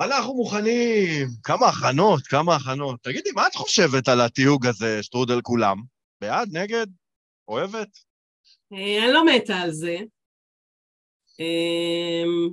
[0.00, 1.28] אנחנו מוכנים.
[1.42, 3.00] כמה הכנות, כמה הכנות.
[3.02, 5.76] תגידי, מה את חושבת על התיוג הזה, שטרודל כולם?
[6.20, 6.86] בעד, נגד?
[7.48, 7.88] אוהבת?
[8.72, 9.96] אה, אני לא מתה על זה.
[11.40, 12.50] אמ,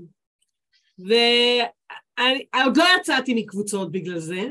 [0.99, 4.41] ועוד לא יצאתי מקבוצות בגלל זה,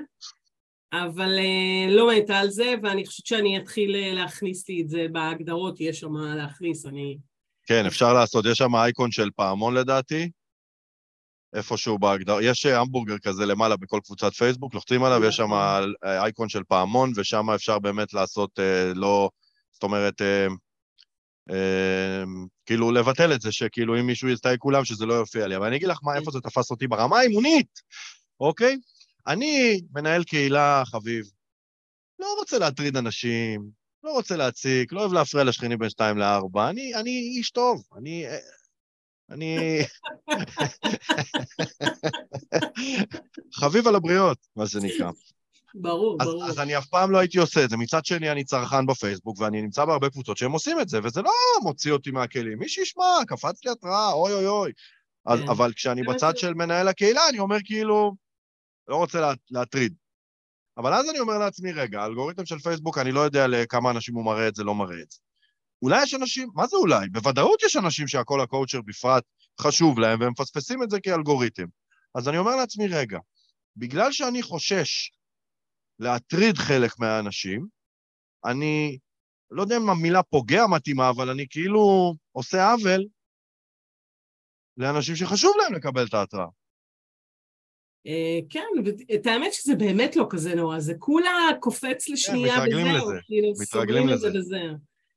[0.93, 5.07] אבל אה, לא מתה על זה, ואני חושבת שאני אתחיל אה, להכניס לי את זה
[5.13, 7.19] בהגדרות, יש שם מה להכניס, אני...
[7.67, 10.31] כן, אפשר לעשות, יש שם אייקון של פעמון לדעתי,
[11.55, 15.93] איפשהו בהגדרה, יש אה, המבורגר כזה למעלה בכל קבוצת פייסבוק, לוחצים עליו, יש שם נכון.
[16.05, 18.59] אייקון של פעמון, ושם אפשר באמת לעשות
[18.95, 19.31] לא,
[19.73, 20.23] זאת אומרת,
[22.67, 25.57] כאילו לבטל את זה, שכאילו אם מישהו יסתייג כולם, שזה לא יופיע לי.
[25.57, 27.81] אבל אני אגיד לך מה, איפה זה תפס אותי ברמה האימונית,
[28.41, 28.77] אוקיי?
[29.27, 31.25] אני מנהל קהילה חביב,
[32.19, 33.71] לא רוצה להטריד אנשים,
[34.05, 38.25] לא רוצה להציק, לא אוהב להפריע לשכנים בין שתיים לארבע, אני, אני איש טוב, אני...
[39.31, 39.79] אני...
[43.55, 45.11] חביב על הבריות, מה שנקרא.
[45.75, 46.45] ברור, אז, ברור.
[46.45, 47.77] אז אני אף פעם לא הייתי עושה את זה.
[47.77, 51.33] מצד שני, אני צרכן בפייסבוק, ואני נמצא בהרבה קבוצות שהם עושים את זה, וזה לא
[51.63, 52.59] מוציא אותי מהכלים.
[52.59, 54.73] מי שישמע, קפץ לי התראה, אוי אוי אוי.
[55.27, 55.49] אז, כן.
[55.49, 58.15] אבל כשאני בצד של מנהל הקהילה, אני אומר כאילו,
[58.89, 59.95] לא רוצה לה, להטריד.
[60.77, 64.25] אבל אז אני אומר לעצמי, רגע, האלגוריתם של פייסבוק, אני לא יודע לכמה אנשים הוא
[64.25, 65.19] מראה את זה, לא מראה את זה.
[65.83, 67.09] אולי יש אנשים, מה זה אולי?
[67.09, 69.25] בוודאות יש אנשים שהכל הקואוצ'ר בפרט
[69.61, 71.67] חשוב להם, והם מפספסים את זה כאלגוריתם.
[72.15, 73.19] אז אני אומר לעצמי, רגע,
[73.77, 75.11] בגלל שאני חושש
[75.99, 77.67] להטריד חלק מהאנשים,
[78.45, 78.99] אני
[79.51, 83.07] לא יודע אם המילה פוגע מתאימה, אבל אני כאילו עושה עוול
[84.77, 86.47] לאנשים שחשוב להם לקבל את ההתראה.
[88.07, 88.67] אה, כן,
[89.15, 92.71] את האמת שזה באמת לא כזה נורא, זה כולה קופץ לשנייה וזהו.
[92.71, 94.29] כן, מתרגלים לזה, כאילו, מתרגלים לזה.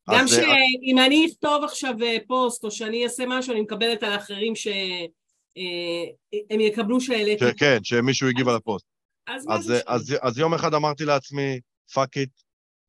[0.09, 4.55] גם שאם אני אכתוב עכשיו אה, פוסט, או שאני אעשה משהו, אני מקבלת על אחרים
[4.55, 5.07] שהם
[6.51, 7.45] אה, יקבלו שהעליתי.
[7.57, 8.85] כן, שמישהו הגיב על הפוסט.
[9.27, 11.59] אז, אז, אז, אז יום אחד אמרתי לעצמי,
[11.93, 12.29] fuck it,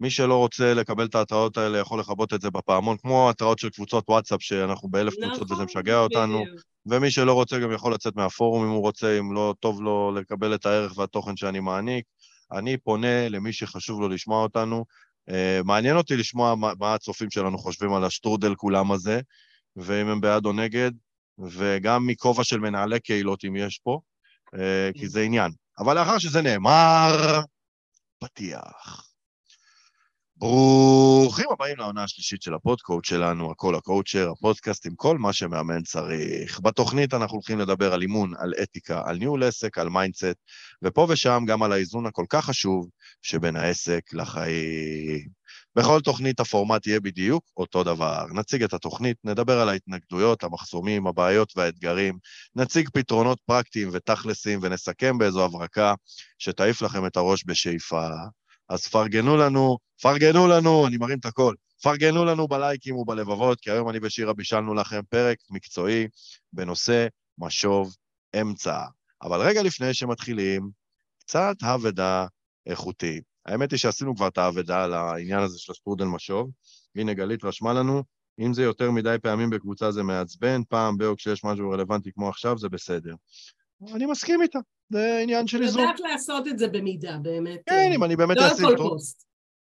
[0.01, 3.70] מי שלא רוצה לקבל את ההתראות האלה יכול לכבות את זה בפעמון, כמו התראות של
[3.70, 6.45] קבוצות וואטסאפ, שאנחנו באלף נכון, קבוצות וזה משגע אותנו,
[6.86, 10.55] ומי שלא רוצה גם יכול לצאת מהפורום אם הוא רוצה, אם לא טוב לו לקבל
[10.55, 12.05] את הערך והתוכן שאני מעניק.
[12.53, 14.85] אני פונה למי שחשוב לו לשמוע אותנו.
[15.30, 19.20] אה, מעניין אותי לשמוע מה, מה הצופים שלנו חושבים על השטרודל כולם הזה,
[19.77, 20.90] ואם הם בעד או נגד,
[21.39, 24.01] וגם מכובע של מנהלי קהילות, אם יש פה,
[24.46, 24.58] אה,
[24.98, 25.52] כי זה עניין.
[25.79, 27.40] אבל לאחר שזה נאמר,
[28.18, 29.14] פתיח.
[30.36, 36.61] ברוכים הבאים לעונה השלישית של הפודקאסט שלנו, הכל הקואוצ'ר, הפודקאסט עם כל מה שמאמן צריך.
[36.61, 40.36] בתוכנית אנחנו הולכים לדבר על אימון, על אתיקה, על ניהול עסק, על mindset,
[40.84, 42.89] ופה ושם גם על האיזון הכל כך חשוב
[43.23, 45.44] שבין העסק לחיים.
[45.77, 48.27] בכל תוכנית הפורמט יהיה בדיוק אותו דבר.
[48.34, 52.18] נציג את התוכנית, נדבר על ההתנגדויות, המחסומים, הבעיות והאתגרים,
[52.56, 55.94] נציג פתרונות פרקטיים ותכלסים ונסכם באיזו הברקה
[56.39, 58.08] שתעיף לכם את הראש בשאיפה.
[58.69, 63.89] אז פרגנו לנו, פרגנו לנו, אני מרים את הכל, פרגנו לנו בלייקים ובלבבות, כי היום
[63.91, 66.08] אני ושירה בישלנו לכם פרק מקצועי
[66.52, 67.07] בנושא
[67.39, 67.95] משוב
[68.41, 68.85] אמצע.
[69.23, 70.70] אבל רגע לפני שמתחילים,
[71.20, 72.27] קצת האבדה
[72.67, 73.20] איכותי.
[73.47, 76.51] האמת היא שעשינו כבר את האבדה על העניין הזה של השטרודל משוב.
[76.97, 78.03] הנה, גלית רשמה לנו,
[78.41, 82.58] אם זה יותר מדי פעמים בקבוצה זה מעצבן, פעם באו כשיש משהו רלוונטי כמו עכשיו,
[82.58, 83.14] זה בסדר.
[83.95, 84.58] אני מסכים איתה,
[84.90, 85.83] זה עניין של איזון.
[85.83, 87.61] לדעת לעשות את זה במידה, באמת.
[87.67, 88.62] כן, אם אני באמת אעשה...
[88.62, 89.24] לא כל פוסט.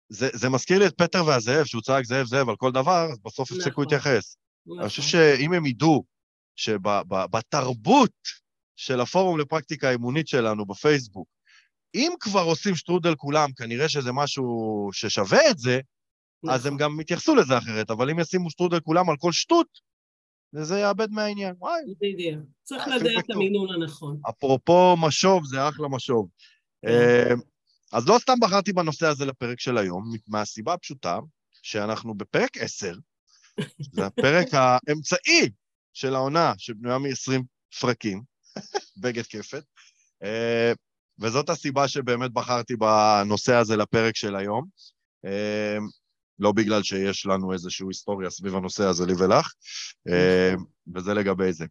[0.09, 3.19] זה, זה מזכיר לי את פטר והזאב, שהוא צעק זאב זאב על כל דבר, אז
[3.25, 3.85] בסוף הפסיקו נכון.
[3.85, 4.37] להתייחס.
[4.67, 4.81] נכון.
[4.81, 6.05] אני חושב שאם הם ידעו
[6.57, 8.13] שבתרבות
[8.77, 11.29] של הפורום לפרקטיקה האימונית שלנו בפייסבוק,
[11.95, 15.81] אם כבר עושים שטרודל כולם, כנראה שזה משהו ששווה את זה,
[16.45, 16.55] נכון.
[16.55, 19.67] אז הם גם יתייחסו לזה אחרת, אבל אם ישימו שטרודל כולם על כל שטות,
[20.55, 21.55] וזה יאבד מהעניין.
[21.59, 21.83] וואי.
[22.01, 22.41] בדיוק.
[22.63, 24.21] צריך לדעת את המינון הנכון.
[24.29, 26.29] אפרופו משוב, זה אחלה משוב.
[26.83, 26.89] כן.
[26.89, 27.35] אה,
[27.93, 31.19] אז לא סתם בחרתי בנושא הזה לפרק של היום, מהסיבה הפשוטה
[31.63, 32.95] שאנחנו בפרק 10,
[33.79, 35.51] זה הפרק האמצעי
[35.93, 37.43] של העונה, שבנויה מ-20
[37.81, 38.23] פרקים,
[39.03, 39.65] בגד כפת,
[40.25, 40.73] אה,
[41.19, 44.67] וזאת הסיבה שבאמת בחרתי בנושא הזה לפרק של היום.
[46.39, 49.53] לא בגלל שיש לנו איזושהי היסטוריה סביב הנושא הזה, לי ולך,
[50.09, 50.55] אה,
[50.95, 51.65] וזה לגבי זה.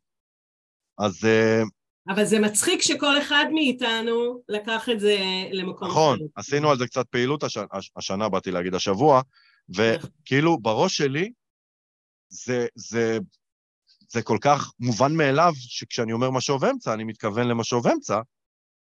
[1.00, 1.26] אז...
[1.26, 1.62] אה,
[2.10, 5.18] אבל זה מצחיק שכל אחד מאיתנו לקח את זה
[5.52, 6.26] למקום נכון, אחר.
[6.36, 7.66] עשינו על זה קצת פעילות השנה,
[7.96, 9.22] השנה, באתי להגיד השבוע,
[9.70, 11.32] וכאילו בראש שלי
[12.30, 13.18] זה, זה,
[14.10, 18.20] זה כל כך מובן מאליו שכשאני אומר משוב אמצע, אני מתכוון למשוב אמצע,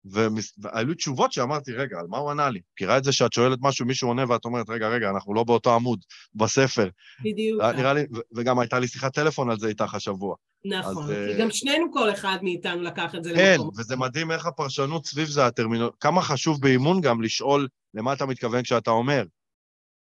[0.05, 2.61] והיו תשובות שאמרתי, רגע, על מה הוא ענה לי?
[2.73, 5.75] מכירה את זה שאת שואלת משהו, מישהו עונה ואת אומרת, רגע, רגע, אנחנו לא באותו
[5.75, 5.99] עמוד
[6.35, 6.89] בספר.
[7.23, 7.61] בדיוק.
[7.61, 8.03] נראה לי,
[8.35, 10.35] וגם הייתה לי שיחת טלפון על זה איתך השבוע.
[10.65, 13.75] נכון, אז, כי גם שנינו, כל אחד מאיתנו לקח את זה כן, למקום.
[13.75, 15.89] כן, וזה מדהים איך הפרשנות סביב זה, הטרמינול...
[15.99, 19.23] כמה חשוב באימון גם לשאול למה אתה מתכוון כשאתה אומר.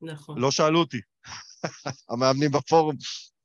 [0.02, 0.40] נכון.
[0.40, 1.00] לא שאלו אותי.
[2.10, 2.96] המאמנים בפורום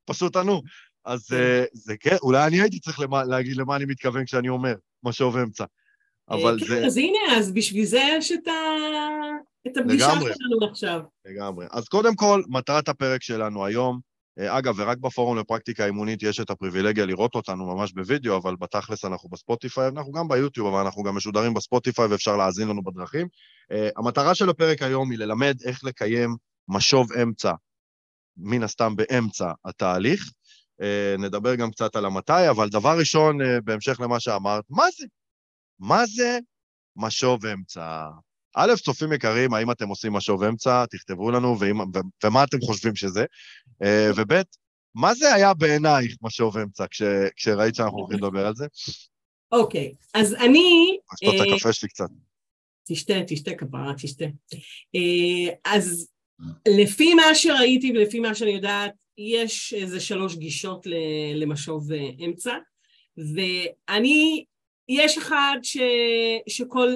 [0.04, 0.62] פשוט ענו.
[1.04, 1.64] אז כן.
[1.72, 5.64] זה כן, אולי אני הייתי צריך למה, להגיד למה אני מתכוון כשאני אומר, משוב אמצע.
[6.30, 6.86] אבל כן, זה...
[6.86, 8.52] אז הנה, אז בשביל זה יש את, ה...
[9.66, 10.32] את הפגישה לגמרי.
[10.34, 11.00] שלנו עכשיו.
[11.24, 11.66] לגמרי.
[11.70, 14.00] אז קודם כל, מטרת הפרק שלנו היום,
[14.38, 19.04] אה, אגב, ורק בפורום לפרקטיקה אימונית יש את הפריבילגיה לראות אותנו ממש בווידאו, אבל בתכלס
[19.04, 23.26] אנחנו בספוטיפיי, אנחנו גם ביוטיוב, אבל אנחנו גם משודרים בספוטיפיי ואפשר להאזין לנו בדרכים.
[23.72, 26.36] Uh, המטרה של הפרק היום היא ללמד איך לקיים
[26.68, 27.52] משוב אמצע,
[28.36, 30.30] מן הסתם באמצע התהליך.
[31.18, 35.06] נדבר גם קצת על המתי, אבל דבר ראשון, בהמשך למה שאמרת, מה זה?
[35.80, 36.38] מה זה
[36.96, 38.06] משוב אמצע?
[38.56, 40.84] א', צופים יקרים, האם אתם עושים משוב אמצע?
[40.86, 43.24] תכתבו לנו, ואם, ו, ומה אתם חושבים שזה?
[43.82, 44.42] אה, וב',
[44.94, 47.02] מה זה היה בעינייך משוב אמצע, כש,
[47.36, 48.66] כשראית שאנחנו הולכים לדבר על זה?
[49.52, 50.98] אוקיי, okay, אז אני...
[51.14, 52.08] אשתות את אה, הקפה שלי קצת.
[52.88, 54.24] תשתה, תשתה כפרה, תשתה.
[54.94, 56.08] אה, אז
[56.68, 60.86] לפי מה שראיתי ולפי מה שאני יודעת, יש איזה שלוש גישות
[61.34, 61.88] למשוב
[62.24, 62.54] אמצע,
[63.16, 64.44] ואני
[64.90, 65.76] יש אחד ש,
[66.48, 66.88] שכל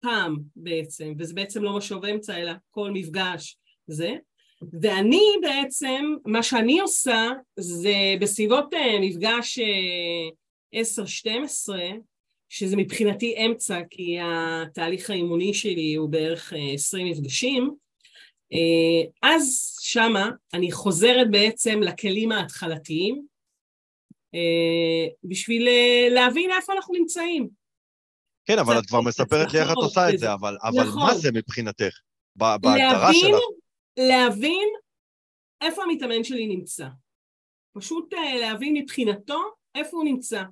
[0.00, 4.14] פעם בעצם, וזה בעצם לא משוב אמצע אלא כל מפגש זה,
[4.82, 9.58] ואני בעצם, מה שאני עושה זה בסביבות אה, מפגש
[11.68, 11.92] 10-12, אה,
[12.48, 17.70] שזה מבחינתי אמצע, כי התהליך האימוני שלי הוא בערך 20 אה, מפגשים,
[19.22, 23.26] אז שמה אני חוזרת בעצם לכלים ההתחלתיים,
[25.24, 27.48] בשביל אה, להבין איפה אנחנו נמצאים.
[28.44, 31.02] כן, אבל את כבר מספרת לי איך את עושה את זה, אבל, אבל נכון.
[31.02, 31.98] מה זה מבחינתך?
[32.36, 33.38] בהגדרה שלך.
[33.96, 34.68] להבין
[35.60, 36.86] איפה המתאמן שלי נמצא.
[37.72, 39.40] פשוט אה, להבין מבחינתו
[39.74, 40.42] איפה הוא נמצא.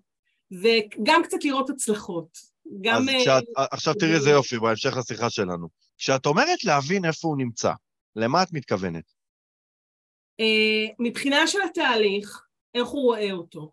[0.51, 2.39] וגם קצת לראות הצלחות.
[2.81, 3.03] גם...
[3.03, 5.69] אז כשאת, עכשיו תראי איזה יופי, בהמשך לשיחה שלנו.
[5.99, 7.73] כשאת אומרת להבין איפה הוא נמצא,
[8.17, 9.13] למה את מתכוונת?
[10.99, 12.48] מבחינה של התהליך,
[12.79, 13.73] איך הוא רואה אותו,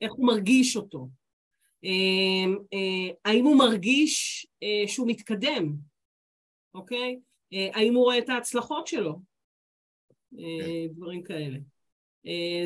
[0.00, 1.08] איך הוא מרגיש אותו,
[1.84, 5.72] אמ, אה, האם הוא מרגיש אה, שהוא מתקדם,
[6.74, 7.18] אוקיי?
[7.52, 9.20] אה, האם הוא רואה את ההצלחות שלו,
[10.30, 10.94] כן.
[10.94, 11.58] דברים כאלה.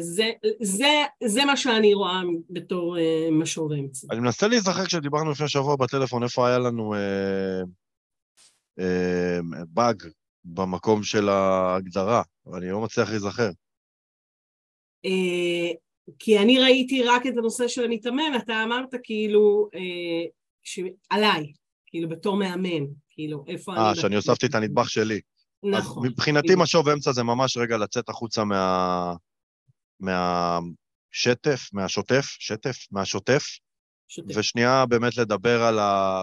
[0.00, 0.30] זה,
[0.62, 2.20] זה, זה מה שאני רואה
[2.50, 2.96] בתור
[3.32, 4.06] משור אמצע.
[4.10, 7.62] אני מנסה להיזכר כשדיברנו לפני שבוע בטלפון, איפה היה לנו אה,
[8.78, 9.38] אה,
[9.68, 10.02] באג
[10.44, 13.50] במקום של ההגדרה, אבל אני לא מצליח להיזכר.
[15.04, 15.72] אה,
[16.18, 21.52] כי אני ראיתי רק את הנושא של המתאמן, אתה אמרת כאילו, אה, עליי,
[21.86, 23.80] כאילו בתור מאמן, כאילו איפה אני...
[23.80, 25.20] אה, שאני הוספתי את הנדבך שלי.
[25.62, 26.06] נכון.
[26.06, 29.14] אז מבחינתי משוב אמצע זה ממש רגע לצאת החוצה מה...
[30.00, 33.44] מהשטף, מהשוטף, שטף, מהשוטף,
[34.08, 34.34] שוטף.
[34.36, 36.22] ושנייה באמת לדבר על ה...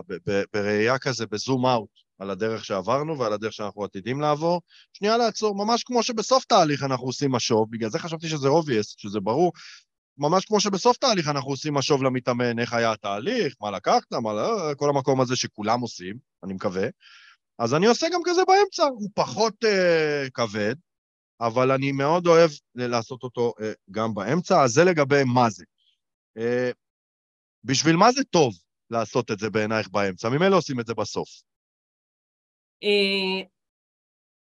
[0.54, 2.05] בראייה כזה, בזום אאוט.
[2.20, 4.62] על הדרך שעברנו ועל הדרך שאנחנו עתידים לעבור.
[4.94, 9.20] שנייה לעצור, ממש כמו שבסוף תהליך אנחנו עושים משוב, בגלל זה חשבתי שזה obvious, שזה
[9.20, 9.52] ברור.
[10.18, 14.74] ממש כמו שבסוף תהליך אנחנו עושים משוב למתאמן, איך היה התהליך, מה לקחת, מה לא,
[14.78, 16.88] כל המקום הזה שכולם עושים, אני מקווה.
[17.60, 20.76] אז אני עושה גם כזה באמצע, הוא פחות uh, כבד,
[21.42, 25.64] אבל אני מאוד אוהב לעשות אותו uh, גם באמצע, אז זה לגבי מה זה.
[26.40, 26.74] Uh,
[27.64, 28.54] בשביל מה זה טוב
[28.90, 30.30] לעשות את זה בעינייך באמצע?
[30.30, 31.30] ממילא עושים את זה בסוף.
[32.86, 33.42] אה,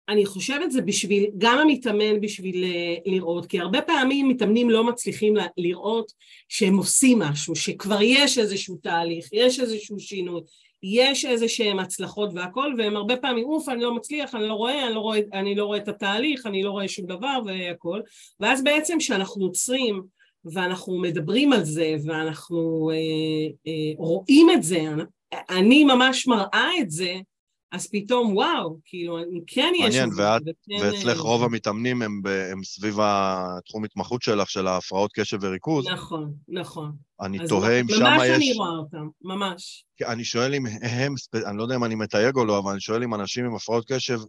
[0.10, 5.34] אני חושבת זה בשביל, גם המתאמן בשביל אה, לראות, כי הרבה פעמים מתאמנים לא מצליחים
[5.58, 6.12] לראות
[6.50, 10.42] שהם עושים משהו, שכבר יש איזשהו תהליך, יש איזשהו שינוי,
[10.84, 14.86] יש איזה שהם הצלחות והכל, והם הרבה פעמים, אוף, אני לא מצליח, אני לא רואה,
[14.86, 18.02] אני לא רואה, אני לא רואה את התהליך, אני לא רואה שום דבר והכל,
[18.40, 20.02] ואז בעצם כשאנחנו עוצרים
[20.46, 24.82] ואנחנו מדברים על זה ואנחנו אה, אה, רואים את זה,
[25.50, 27.16] אני ממש מראה את זה,
[27.76, 29.18] אז פתאום וואו, כאילו,
[29.48, 29.82] כן יש...
[29.82, 30.86] מעניין, ואת, וכן...
[30.86, 35.88] ואצלך רוב המתאמנים הם, הם סביב התחום התמחות שלך, של ההפרעות קשב וריכוז.
[35.88, 36.92] נכון, נכון.
[37.22, 38.02] אני תוהה אם שם יש...
[38.02, 39.86] ממש אני רואה אותם, ממש.
[40.08, 41.14] אני שואל אם הם,
[41.50, 43.92] אני לא יודע אם אני מתייג או לא, אבל אני שואל אם אנשים עם הפרעות
[43.92, 44.20] קשב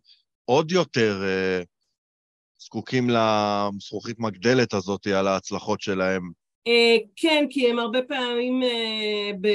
[0.44, 1.62] עוד יותר אה,
[2.58, 6.30] זקוקים לזכוכית מגדלת הזאת על ההצלחות שלהם.
[6.66, 9.48] אה, כן, כי הם הרבה פעמים אה, ב,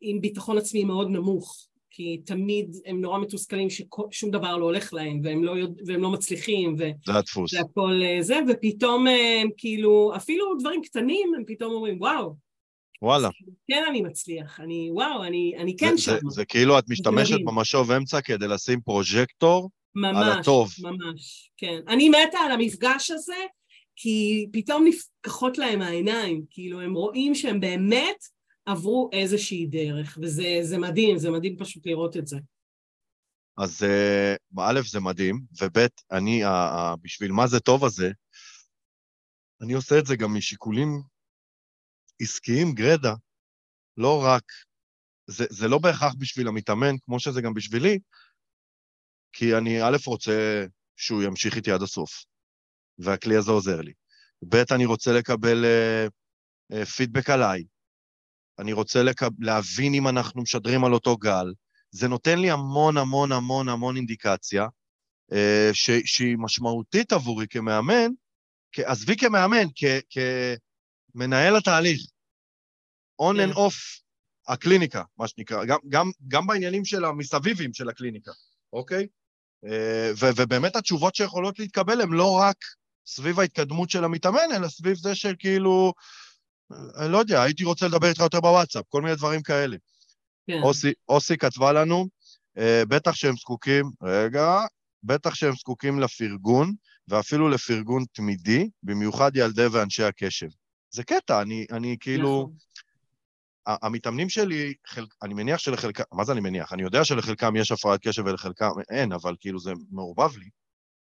[0.00, 1.66] עם ביטחון עצמי מאוד נמוך.
[1.96, 6.10] כי תמיד הם נורא מתוסכלים ששום דבר לא הולך להם, והם לא, יודע, והם לא
[6.10, 6.82] מצליחים, ו...
[7.06, 7.54] זה הדפוס.
[7.54, 12.34] והכל אה, זה, ופתאום הם כאילו, אפילו דברים קטנים, הם פתאום אומרים, וואו.
[13.02, 13.28] וואלה.
[13.68, 14.60] כן, אני מצליח.
[14.60, 16.12] אני, וואו, אני, אני כן זה, שם.
[16.12, 17.38] זה, זה כאילו את משתמשת.
[17.44, 20.70] במשוב אמצע כדי לשים פרוז'קטור ממש, על הטוב.
[20.82, 21.80] ממש, כן.
[21.88, 23.42] אני מתה על המפגש הזה,
[23.96, 28.33] כי פתאום נפקחות להם העיניים, כאילו הם רואים שהם באמת
[28.66, 32.36] עברו איזושהי דרך, וזה זה מדהים, זה מדהים פשוט לראות את זה.
[33.58, 36.42] אז אה, א', זה מדהים, וב', אני,
[37.02, 38.10] בשביל מה זה טוב הזה,
[39.62, 40.88] אני עושה את זה גם משיקולים
[42.20, 43.12] עסקיים גרידא,
[43.96, 44.44] לא רק,
[45.26, 47.98] זה, זה לא בהכרח בשביל המתאמן, כמו שזה גם בשבילי,
[49.32, 50.66] כי אני א', רוצה
[50.96, 52.24] שהוא ימשיך איתי עד הסוף,
[52.98, 53.92] והכלי הזה עוזר לי.
[54.48, 56.06] ב', אני רוצה לקבל אה,
[56.72, 57.64] אה, פידבק עליי.
[58.58, 59.30] אני רוצה לקב...
[59.38, 61.52] להבין אם אנחנו משדרים על אותו גל.
[61.90, 64.66] זה נותן לי המון המון המון המון אינדיקציה,
[65.32, 65.90] אה, ש...
[66.04, 68.10] שהיא משמעותית עבורי כמאמן,
[68.72, 68.78] כ...
[68.78, 69.84] עזבי כמאמן, כ...
[71.14, 72.00] כמנהל התהליך.
[73.18, 73.50] כן.
[73.50, 74.04] and off
[74.48, 78.32] הקליניקה, מה שנקרא, גם, גם, גם בעניינים של המסביבים של הקליניקה,
[78.72, 79.06] אוקיי?
[79.66, 82.56] אה, ו, ובאמת התשובות שיכולות להתקבל הן לא רק
[83.06, 85.92] סביב ההתקדמות של המתאמן, אלא סביב זה של כאילו,
[86.72, 89.76] אני לא יודע, הייתי רוצה לדבר איתך יותר בוואטסאפ, כל מיני דברים כאלה.
[90.46, 90.60] כן.
[90.62, 92.08] אוסי, אוסי כתבה לנו,
[92.58, 94.60] אה, בטח שהם זקוקים, רגע,
[95.02, 96.72] בטח שהם זקוקים לפרגון,
[97.08, 100.48] ואפילו לפרגון תמידי, במיוחד ילדי ואנשי הקשב.
[100.90, 102.42] זה קטע, אני, אני כאילו...
[102.42, 102.56] נכון.
[103.66, 106.72] המתאמנים שלי, חלק, אני מניח שלחלקם, מה זה אני מניח?
[106.72, 110.48] אני יודע שלחלקם יש הפרעת קשב ולחלקם אין, אבל כאילו זה מעורבב לי.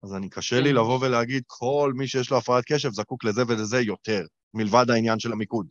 [0.02, 0.74] אז אני קשה לי כן.
[0.74, 4.22] לבוא ולהגיד, כל מי שיש לו הפרעת קשב זקוק לזה ולזה יותר,
[4.54, 5.66] מלבד העניין של המיקוד.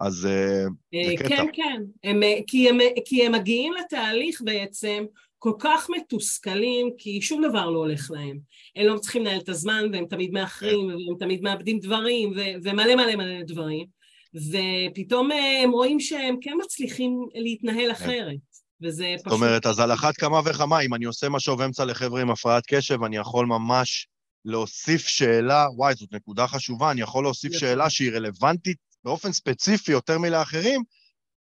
[0.00, 1.28] אז אה, זה אה, קטע.
[1.28, 1.82] כן, כן.
[2.04, 5.04] הם, אה, כי, הם, כי הם מגיעים לתהליך בעצם
[5.38, 8.38] כל כך מתוסכלים, כי שום דבר לא הולך להם.
[8.76, 12.94] הם לא מצליחים לנהל את הזמן, והם תמיד מאחרים, והם תמיד מאבדים דברים, ו- ומלא
[12.94, 13.86] מלא מלא דברים.
[14.34, 15.30] ופתאום
[15.62, 18.47] הם רואים שהם כן מצליחים להתנהל אחרת.
[18.82, 19.24] וזה פשוט...
[19.24, 22.64] זאת אומרת, אז על אחת כמה וכמה, אם אני עושה משוב אמצע לחבר'ה עם הפרעת
[22.66, 24.08] קשב, אני יכול ממש
[24.44, 27.60] להוסיף שאלה, וואי, זאת נקודה חשובה, אני יכול להוסיף נכון.
[27.60, 30.82] שאלה שהיא רלוונטית באופן ספציפי יותר מלאחרים,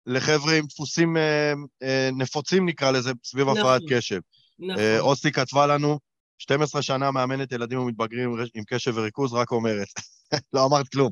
[0.06, 1.54] לחבר'ה עם דפוסים אה,
[1.84, 3.58] אה, נפוצים, נקרא לזה, סביב נכון.
[3.58, 4.20] הפרעת קשב.
[4.60, 4.80] נכון.
[4.80, 6.00] אה, אוסי כתבה לנו,
[6.38, 9.88] 12 שנה מאמנת ילדים ומתבגרים עם קשב וריכוז, רק אומרת.
[10.54, 11.12] לא אמרת כלום.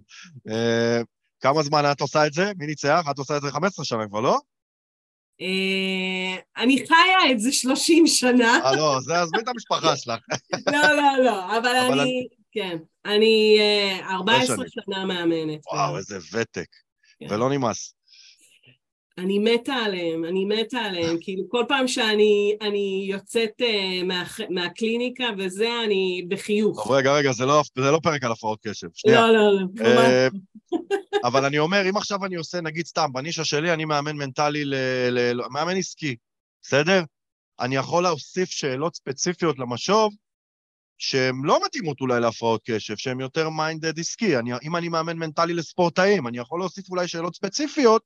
[0.50, 1.02] אה,
[1.40, 2.52] כמה זמן את עושה את זה?
[2.58, 3.06] מי ניצח?
[3.12, 4.40] את עושה את זה 15 שנה כבר, לא?
[5.42, 8.60] אה, אני חיה את זה 30 שנה.
[8.66, 10.20] אה, לא, זה עזבי את המשפחה שלך.
[10.72, 12.28] לא, לא, לא, אבל אני...
[12.52, 12.78] כן.
[13.06, 14.68] אני אה, 14 שנים.
[14.70, 15.60] שנה מאמנת.
[15.74, 16.68] וואו, איזה ותק.
[17.20, 17.26] כן.
[17.30, 17.94] ולא נמאס.
[19.18, 25.24] אני מתה עליהם, אני מתה עליהם, כאילו כל פעם שאני אני יוצאת uh, מה, מהקליניקה
[25.38, 26.84] וזה, אני בחיוך.
[26.84, 28.88] טוב, רגע, רגע, זה לא, זה לא פרק על הפרעות קשב.
[28.94, 29.22] שנייה.
[29.22, 30.82] לא, לא, לא, אה, ממש.
[31.24, 34.76] אבל אני אומר, אם עכשיו אני עושה, נגיד סתם, בנישה שלי, אני מאמן מנטלי, ל...
[35.10, 35.32] ל...
[35.32, 36.16] לא, מאמן עסקי,
[36.62, 37.04] בסדר?
[37.60, 40.14] אני יכול להוסיף שאלות ספציפיות למשוב,
[40.98, 44.38] שהן לא מתאימות אולי להפרעות קשב, שהן יותר מיינדד עסקי.
[44.38, 48.04] אני, אם אני מאמן מנטלי לספורטאים, אני יכול להוסיף אולי שאלות ספציפיות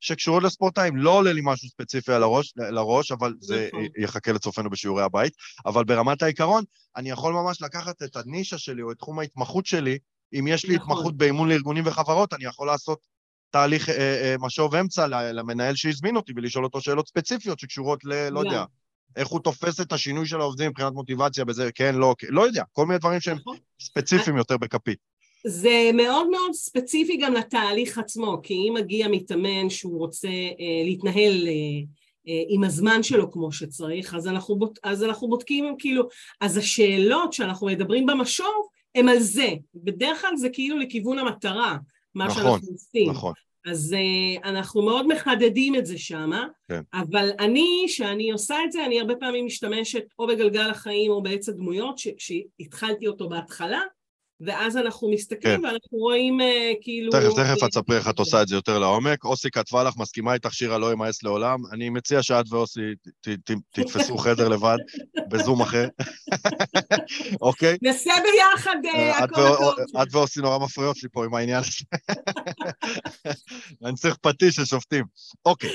[0.00, 0.96] שקשורות לספורטאים.
[0.96, 3.84] לא עולה לי משהו ספציפי על הראש, לראש, אבל זה נכון.
[3.98, 5.32] יחכה לצופינו בשיעורי הבית.
[5.66, 6.64] אבל ברמת העיקרון,
[6.96, 9.98] אני יכול ממש לקחת את הנישה שלי או את תחום ההתמחות שלי,
[10.38, 10.92] אם יש לי נכון.
[10.92, 12.98] התמחות באימון לארגונים וחברות, אני יכול לעשות
[13.50, 18.28] תהליך אה, אה, משוב אמצע למנהל שהזמין אותי ולשאול אותו שאלות ספציפיות שקשורות ל...
[18.28, 18.64] לא יודע,
[19.16, 22.62] איך הוא תופס את השינוי של העובדים מבחינת מוטיבציה בזה, כן, לא, כן, לא יודע,
[22.72, 23.56] כל מיני דברים שהם נכון.
[23.80, 24.98] ספציפיים יותר בכפית.
[25.46, 31.46] זה מאוד מאוד ספציפי גם לתהליך עצמו, כי אם מגיע מתאמן שהוא רוצה אה, להתנהל
[31.46, 31.52] אה,
[32.28, 36.08] אה, עם הזמן שלו כמו שצריך, אז אנחנו, בוד, אז אנחנו בודקים כאילו,
[36.40, 41.76] אז השאלות שאנחנו מדברים במשוב הם על זה, בדרך כלל זה כאילו לכיוון המטרה,
[42.14, 43.10] מה נכון, שאנחנו עושים.
[43.10, 43.32] נכון.
[43.66, 46.80] אז uh, אנחנו מאוד מחדדים את זה שמה, כן.
[46.94, 51.48] אבל אני, שאני עושה את זה, אני הרבה פעמים משתמשת או בגלגל החיים או בעץ
[51.48, 53.80] הדמויות, ש- שהתחלתי אותו בהתחלה,
[54.40, 55.64] ואז אנחנו מסתכלים כן.
[55.64, 56.44] ואנחנו רואים uh,
[56.80, 57.12] כאילו...
[57.12, 59.24] תכף, תכף אה, את תספרי איך את עושה את זה יותר לעומק.
[59.24, 61.58] אוסי כתבה לך, מסכימה איתך שירה לא ימאס לעולם.
[61.72, 62.80] אני מציע שאת ואוסי
[63.20, 64.76] ת- ת- תתפסו חדר לבד,
[65.28, 65.88] בזום אחר.
[67.40, 67.76] אוקיי?
[67.82, 68.76] נעשה ביחד
[69.18, 70.02] את הכל הכל.
[70.02, 71.84] את ואוסי נורא מפריעות לי פה עם העניין הזה.
[73.84, 75.04] אני צריך פטיש של שופטים.
[75.46, 75.70] אוקיי.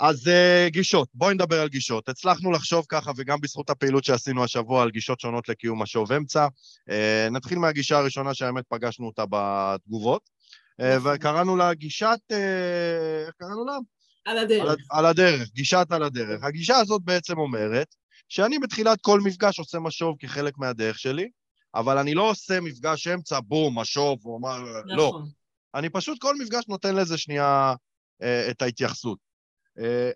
[0.00, 2.08] אז uh, גישות, בואי נדבר על גישות.
[2.08, 6.46] הצלחנו לחשוב ככה, וגם בזכות הפעילות שעשינו השבוע, על גישות שונות לקיום משוב אמצע.
[6.90, 10.22] Uh, נתחיל מהגישה הראשונה שהאמת פגשנו אותה בתגובות,
[10.80, 10.84] uh.
[11.04, 12.34] וקראנו לה גישת, uh,
[13.26, 13.78] איך קראנו לה?
[14.24, 14.78] על על, הדרך.
[14.90, 16.44] ה- על הדרך, גישת על הדרך.
[16.44, 17.94] הגישה הזאת בעצם אומרת
[18.28, 21.28] שאני בתחילת כל מפגש עושה משוב כחלק מהדרך שלי,
[21.74, 25.08] אבל אני לא עושה מפגש אמצע, בום, משוב, או מה, לא.
[25.08, 25.28] נכון.
[25.74, 27.74] אני פשוט כל מפגש נותן לזה שנייה
[28.22, 29.27] אה, את ההתייחסות.
[29.78, 30.10] אה,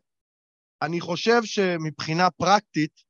[0.83, 3.01] אני חושב שמבחינה פרקטית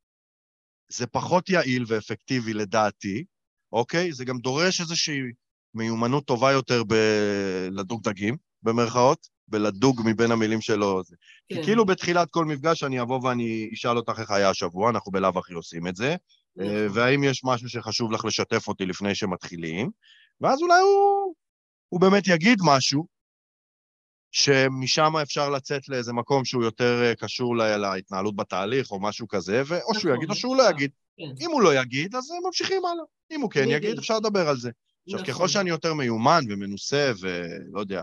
[0.88, 3.25] זה פחות יעיל ואפקטיבי לדעתי,
[3.73, 4.12] אוקיי?
[4.12, 5.21] זה גם דורש איזושהי
[5.75, 11.02] מיומנות טובה יותר בלדוג דגים, במרכאות, בלדוג מבין המילים שלו.
[11.49, 11.56] כן.
[11.56, 15.38] כי כאילו בתחילת כל מפגש אני אבוא ואני אשאל אותך איך היה השבוע, אנחנו בלאו
[15.38, 16.16] הכי עושים את זה,
[16.56, 16.73] נכון.
[16.90, 19.90] והאם יש משהו שחשוב לך לשתף אותי לפני שמתחילים,
[20.40, 21.35] ואז אולי הוא,
[21.88, 23.06] הוא באמת יגיד משהו,
[24.32, 29.76] שמשם אפשר לצאת לאיזה מקום שהוא יותר אה, קשור להתנהלות בתהליך או משהו כזה, או
[29.76, 30.90] נכון, שהוא יגיד או שהוא לא יגיד.
[31.16, 31.44] כן.
[31.44, 33.04] אם הוא לא יגיד, אז ממשיכים הלאה.
[33.30, 34.70] אם הוא כן יגיד, אפשר לדבר על זה.
[35.06, 35.34] עכשיו, נכון.
[35.34, 38.02] ככל שאני יותר מיומן ומנוסה ולא יודע,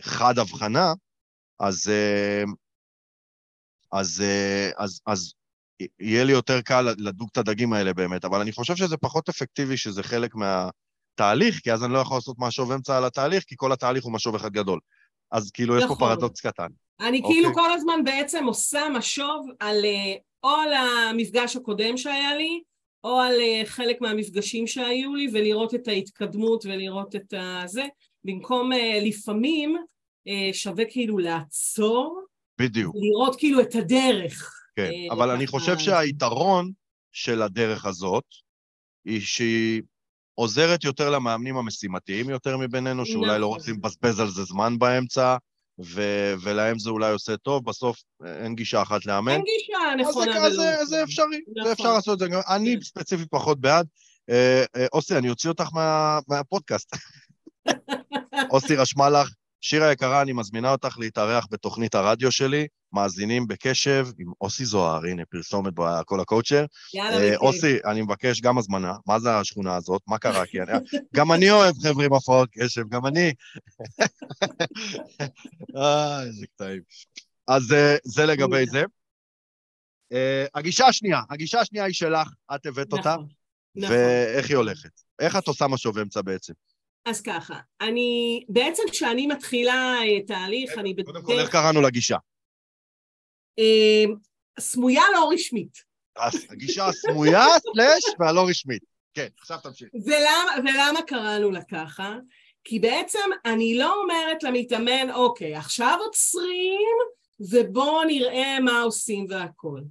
[0.00, 0.92] חד הבחנה,
[1.60, 2.44] אז, אה,
[3.92, 5.32] אז, אה, אז, אז
[6.00, 9.76] יהיה לי יותר קל לדוג את הדגים האלה באמת, אבל אני חושב שזה פחות אפקטיבי
[9.76, 13.72] שזה חלק מהתהליך, כי אז אני לא יכול לעשות משוב אמצע על התהליך, כי כל
[13.72, 14.80] התהליך הוא משוב אחד גדול.
[15.32, 15.76] אז כאילו.
[15.76, 16.08] יש פה נכון.
[16.08, 16.66] פרדוקס קטן.
[17.00, 17.34] אני אוקיי?
[17.34, 22.62] כאילו כל הזמן בעצם עושה משוב על, אה, או על המפגש הקודם שהיה לי,
[23.04, 27.84] או על אה, חלק מהמפגשים שהיו לי, ולראות את ההתקדמות ולראות את הזה,
[28.24, 29.76] במקום אה, לפעמים
[30.52, 32.20] שווה כאילו לעצור.
[32.60, 32.96] בדיוק.
[32.98, 34.52] לראות כאילו את הדרך.
[34.76, 36.72] כן, אבל אני חושב שהיתרון
[37.12, 38.24] של הדרך הזאת,
[39.04, 39.82] היא שהיא
[40.38, 43.42] עוזרת יותר למאמנים המשימתיים יותר מבינינו, שאולי לא נכון.
[43.42, 45.36] רוצים לבזבז על זה זמן באמצע,
[45.84, 49.32] ו- ולהם זה אולי עושה טוב, בסוף אין גישה אחת לאמן.
[49.32, 50.36] אין גישה נכונה.
[50.36, 51.64] אז זה, זה, זה אפשרי, נכון.
[51.64, 52.38] זה אפשר לעשות את זה.
[52.48, 52.80] אני כן.
[52.80, 53.86] ספציפית פחות בעד.
[54.30, 56.96] אה, אה, אוסי, אני אוציא אותך מה, מהפודקאסט.
[58.52, 64.32] אוסי רשמה לך, שירה יקרה, אני מזמינה אותך להתארח בתוכנית הרדיו שלי, מאזינים בקשב עם
[64.40, 66.64] אוסי זוהר, הנה פרסומת בכל הקואוצ'ר.
[66.94, 70.02] יאללה, אה, אוסי, אני מבקש גם הזמנה, מה זה השכונה הזאת?
[70.06, 70.46] מה קרה?
[70.46, 70.72] כי אני...
[71.16, 73.32] גם אני אוהב חבר'ה עם הפרעות קשב, גם אני.
[75.76, 76.82] אה, איזה קטעים.
[77.48, 78.84] אז אה, זה לגבי זה.
[80.12, 80.16] Uh,
[80.54, 83.28] הגישה השנייה, הגישה השנייה היא שלך, את הבאת אותה, נכון,
[83.76, 83.96] נכון.
[83.96, 84.90] ואיך היא הולכת?
[85.20, 86.52] איך את עושה משוב אמצע בעצם?
[87.06, 91.06] אז ככה, אני, בעצם כשאני מתחילה אה, תהליך, אני בדרך...
[91.06, 92.16] קודם כל, איך קראנו לגישה?
[93.58, 94.04] אה,
[94.60, 95.86] סמויה לא רשמית.
[96.50, 98.82] הגישה הסמויה, סלאש, והלא רשמית.
[99.14, 99.88] כן, עכשיו תמשיך.
[100.04, 102.16] ולמה, ולמה קראנו לה ככה?
[102.64, 106.96] כי בעצם אני לא אומרת למתאמן, אוקיי, עכשיו עוצרים,
[107.40, 109.84] ובואו נראה מה עושים והכול.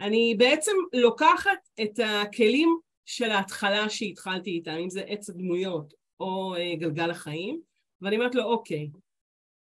[0.00, 6.74] אני בעצם לוקחת את הכלים של ההתחלה שהתחלתי איתם, אם זה עץ הדמויות או אה,
[6.76, 7.60] גלגל החיים,
[8.02, 8.90] ואני אומרת לו, אוקיי,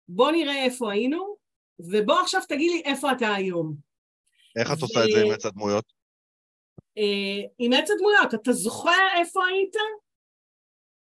[0.07, 1.36] בוא נראה איפה היינו,
[1.79, 3.75] ובוא עכשיו תגיד לי איפה אתה היום.
[4.59, 4.81] איך את.
[4.81, 5.85] עושה את זה עם עץ הדמויות?
[6.97, 9.75] אה, עם עץ הדמויות, אתה זוכר איפה היית?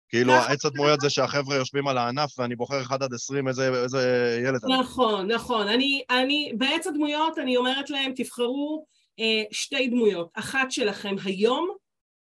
[0.09, 4.37] כאילו, עץ הדמויות זה שהחבר'ה יושבים על הענף ואני בוחר 1 עד 20 איזה, איזה
[4.47, 4.59] ילד.
[4.79, 5.67] נכון, נכון.
[5.67, 8.85] אני, אני, בעץ הדמויות אני אומרת להם, תבחרו
[9.19, 10.29] אה, שתי דמויות.
[10.33, 11.69] אחת שלכם היום,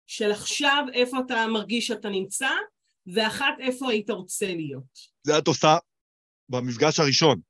[0.07, 2.51] של עכשיו, איפה אתה מרגיש שאתה נמצא,
[3.15, 4.99] ואחת איפה היית רוצה להיות.
[5.23, 5.77] זה את עושה
[6.49, 7.41] במפגש הראשון.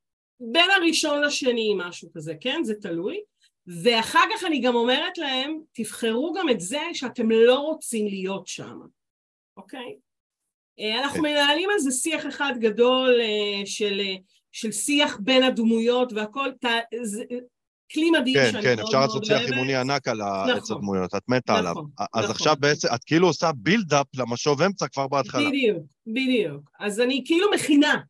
[0.41, 2.61] בין הראשון לשני, משהו כזה, כן?
[2.65, 3.21] זה תלוי.
[3.67, 8.79] ואחר כך אני גם אומרת להם, תבחרו גם את זה שאתם לא רוצים להיות שם,
[9.57, 9.97] אוקיי?
[10.81, 11.23] אה, אנחנו כן.
[11.23, 14.15] מנהלים על זה שיח אחד גדול אה, של, אה,
[14.53, 16.51] של שיח בין הדמויות והכל,
[17.93, 18.95] כלי מדהים כן, שאני כן, מאוד מאוד אוהבת.
[18.95, 20.19] כן, כן, אפשר לעשות שיח אימוני ענק על
[20.57, 21.83] נכון, הדמויות, את מתה נכון, עליו.
[21.99, 22.31] אז נכון.
[22.31, 25.49] עכשיו בעצם, את כאילו עושה בילדאפ למשוב אמצע כבר בהתחלה.
[25.49, 26.71] בדיוק, בדיוק.
[26.81, 28.01] אז אני כאילו מכינה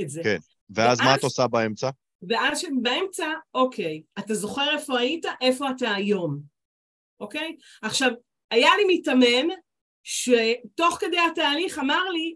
[0.00, 0.20] את זה.
[0.24, 0.38] כן,
[0.70, 1.90] ואז, מה את עושה באמצע?
[2.28, 6.40] ואז באמצע, אוקיי, אתה זוכר איפה היית, איפה אתה היום,
[7.20, 7.56] אוקיי?
[7.82, 8.10] עכשיו,
[8.50, 9.48] היה לי מתאמן
[10.04, 12.34] שתוך כדי התהליך אמר לי,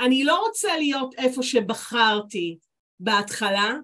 [0.00, 2.58] אני לא רוצה להיות איפה שבחרתי
[3.00, 3.74] בהתחלה,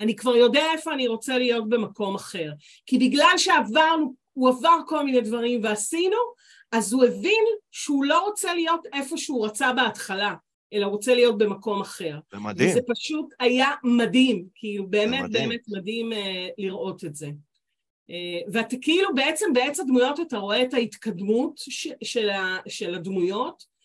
[0.00, 2.52] אני כבר יודע איפה אני רוצה להיות במקום אחר.
[2.86, 6.16] כי בגלל שעברנו, הוא עבר כל מיני דברים ועשינו,
[6.72, 10.34] אז הוא הבין שהוא לא רוצה להיות איפה שהוא רצה בהתחלה,
[10.72, 12.18] אלא רוצה להיות במקום אחר.
[12.32, 12.70] זה מדהים.
[12.70, 15.48] וזה פשוט היה מדהים, כאילו באמת מדהים.
[15.48, 16.16] באמת מדהים uh,
[16.58, 17.26] לראות את זה.
[17.26, 23.78] Uh, ואתה כאילו בעצם בעץ הדמויות אתה רואה את ההתקדמות ש, של, ה, של הדמויות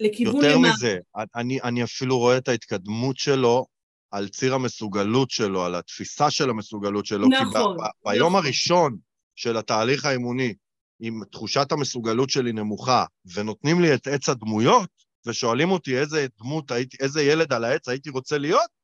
[0.00, 0.36] לכיוון...
[0.36, 0.72] יותר למה...
[0.72, 0.98] מזה,
[1.36, 3.66] אני, אני אפילו רואה את ההתקדמות שלו
[4.10, 7.28] על ציר המסוגלות שלו, על התפיסה של המסוגלות שלו.
[7.28, 7.44] נכון.
[7.44, 7.76] כי ב- ב- נכון.
[8.04, 8.96] ביום הראשון
[9.36, 10.54] של התהליך האימוני,
[11.02, 14.90] אם תחושת המסוגלות שלי נמוכה, ונותנים לי את עץ הדמויות,
[15.26, 18.82] ושואלים אותי איזה דמות, הייתי, איזה ילד על העץ הייתי רוצה להיות,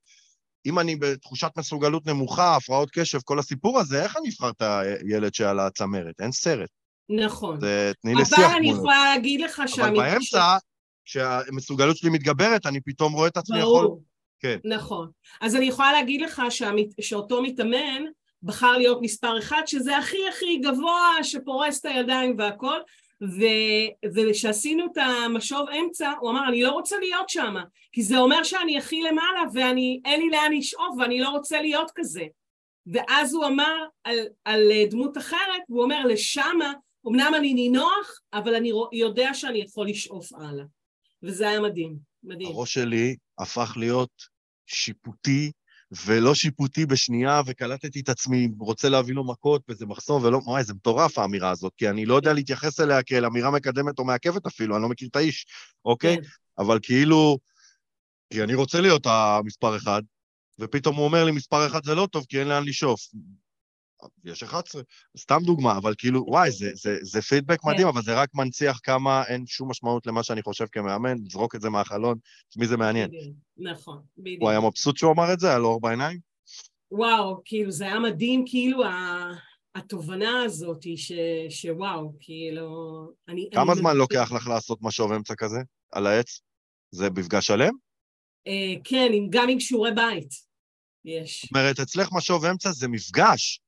[0.67, 5.35] אם אני בתחושת מסוגלות נמוכה, הפרעות קשב, כל הסיפור הזה, איך אני אבחר את הילד
[5.35, 6.21] שעל הצמרת?
[6.21, 6.69] אין סרט.
[7.09, 7.61] נכון.
[7.61, 8.39] זה, תני לי שיח.
[8.39, 9.83] אבל אני יכולה להגיד לך שהמקשר...
[9.83, 10.57] אבל באמצע,
[11.05, 13.85] כשהמסוגלות שלי מתגברת, אני פתאום רואה את עצמי יכול...
[13.87, 14.03] ברור.
[14.41, 14.59] כן.
[14.65, 15.11] נכון.
[15.41, 16.87] אז אני יכולה להגיד לך שהמת...
[17.01, 18.05] שאותו מתאמן
[18.43, 22.79] בחר להיות מספר אחד, שזה הכי הכי גבוה, שפורס את הידיים והכל,
[23.23, 23.43] ו...
[24.15, 27.55] וכשעשינו את המשוב אמצע, הוא אמר, אני לא רוצה להיות שם,
[27.93, 32.25] כי זה אומר שאני הכי למעלה ואין לי לאן לשאוף ואני לא רוצה להיות כזה.
[32.87, 36.73] ואז הוא אמר על, על דמות אחרת, הוא אומר, לשמה,
[37.09, 40.65] אמנם אני נינוח, אבל אני יודע שאני יכול לשאוף הלאה.
[41.23, 42.49] וזה היה מדהים, מדהים.
[42.49, 44.13] הראש שלי הפך להיות
[44.67, 45.53] שיפוטי
[46.07, 50.75] ולא שיפוטי בשנייה, וקלטתי את עצמי, רוצה להביא לו מכות, וזה מחסום, ולא, וואי, זה
[50.75, 54.75] מטורף האמירה הזאת, כי אני לא יודע להתייחס אליה כאל אמירה מקדמת או מעכבת אפילו,
[54.75, 55.47] אני לא מכיר את האיש,
[55.85, 56.17] אוקיי?
[56.17, 56.23] כן.
[56.59, 57.39] אבל כאילו,
[58.33, 60.03] כי אני רוצה להיות המספר אחד,
[60.59, 63.01] ופתאום הוא אומר לי, מספר אחד זה לא טוב, כי אין לאן לשאוף.
[64.25, 64.83] יש 11,
[65.19, 67.89] סתם דוגמה, אבל כאילו, וואי, זה, זה, זה פידבק מדהים, כן.
[67.89, 71.71] אבל זה רק מנציח כמה אין שום משמעות למה שאני חושב כמאמן, לזרוק את זה
[71.71, 73.11] מהחלון, את מי זה מעניין.
[73.57, 74.43] נכון, בדיוק.
[74.43, 75.49] הוא היה מבסוט שהוא אמר את זה?
[75.49, 76.19] היה לו אור בעיניים?
[76.91, 78.83] וואו, כאילו, זה היה מדהים, כאילו,
[79.75, 81.13] התובנה הזאת, ש,
[81.49, 82.69] שוואו, כאילו...
[83.29, 83.99] אני, כמה אני זמן אני...
[83.99, 85.59] לוקח לך לעשות משוב אמצע כזה,
[85.93, 86.41] על העץ?
[86.91, 87.73] זה מפגש שלם?
[88.47, 90.49] אה, כן, גם עם שיעורי בית.
[91.05, 91.43] יש.
[91.43, 93.61] זאת אומרת, אצלך משוב אמצע זה מפגש.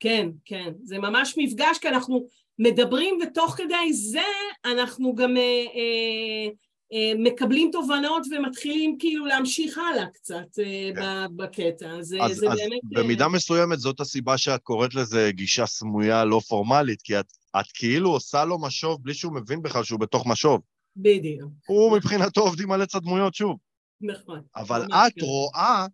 [0.00, 2.26] כן, כן, זה ממש מפגש, כי אנחנו
[2.58, 4.22] מדברים ותוך כדי זה
[4.64, 6.48] אנחנו גם אה, אה,
[6.92, 11.36] אה, מקבלים תובנות ומתחילים כאילו להמשיך הלאה קצת אה, כן.
[11.36, 11.86] בקטע.
[11.90, 12.80] אז, אז, זה אז באמת...
[12.84, 13.28] במידה אה...
[13.28, 17.26] מסוימת זאת הסיבה שאת קוראת לזה גישה סמויה לא פורמלית, כי את,
[17.60, 20.60] את כאילו עושה לו משוב בלי שהוא מבין בכלל שהוא בתוך משוב.
[20.96, 21.50] בדיוק.
[21.66, 23.56] הוא מבחינתו עובדים על עץ הדמויות שוב.
[24.00, 24.40] נכון.
[24.56, 25.26] אבל את כן.
[25.26, 25.86] רואה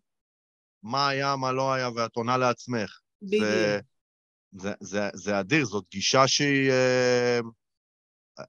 [0.83, 3.01] מה היה, מה לא היה, ואת עונה לעצמך.
[3.23, 3.45] בדיוק.
[3.45, 3.81] זה,
[4.59, 7.41] זה, זה, זה אדיר, זאת גישה שהיא אה,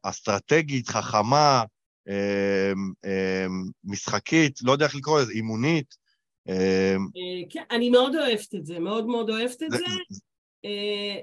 [0.03, 1.63] אסטרטגית, חכמה,
[2.07, 2.71] אה,
[3.05, 3.45] אה,
[3.83, 5.95] משחקית, לא יודע איך לקרוא לזה, אימונית.
[6.49, 6.95] אה,
[7.49, 9.85] כן, אני מאוד אוהבת את זה, מאוד מאוד אוהבת את זה, זה
[10.65, 11.21] אה,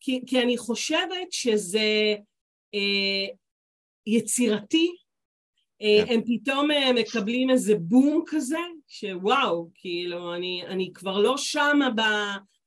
[0.00, 2.14] כי, כי אני חושבת שזה
[2.74, 3.34] אה,
[4.06, 4.96] יצירתי,
[5.82, 6.12] אה, כן.
[6.12, 12.00] הם פתאום אה, מקבלים איזה בום כזה, שוואו, כאילו, אני, אני כבר לא שמה ב...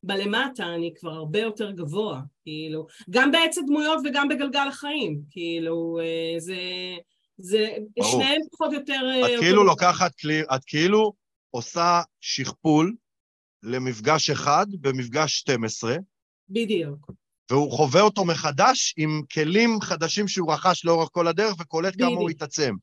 [0.06, 6.40] בלמטה אני כבר הרבה יותר גבוה, כאילו, גם בעץ הדמויות וגם בגלגל החיים, כאילו, אה,
[6.40, 6.58] זה,
[7.38, 8.12] זה, ברור.
[8.12, 9.12] שניהם פחות או יותר...
[9.26, 11.14] את יותר כאילו לוקחת כלי, את כאילו
[11.52, 12.96] עושה שכפול
[13.64, 15.96] למפגש אחד במפגש 12.
[16.50, 17.12] בדיוק.
[17.52, 22.30] והוא חווה אותו מחדש עם כלים חדשים שהוא רכש לאורך כל הדרך וקולט כמה הוא
[22.30, 22.76] התעצם.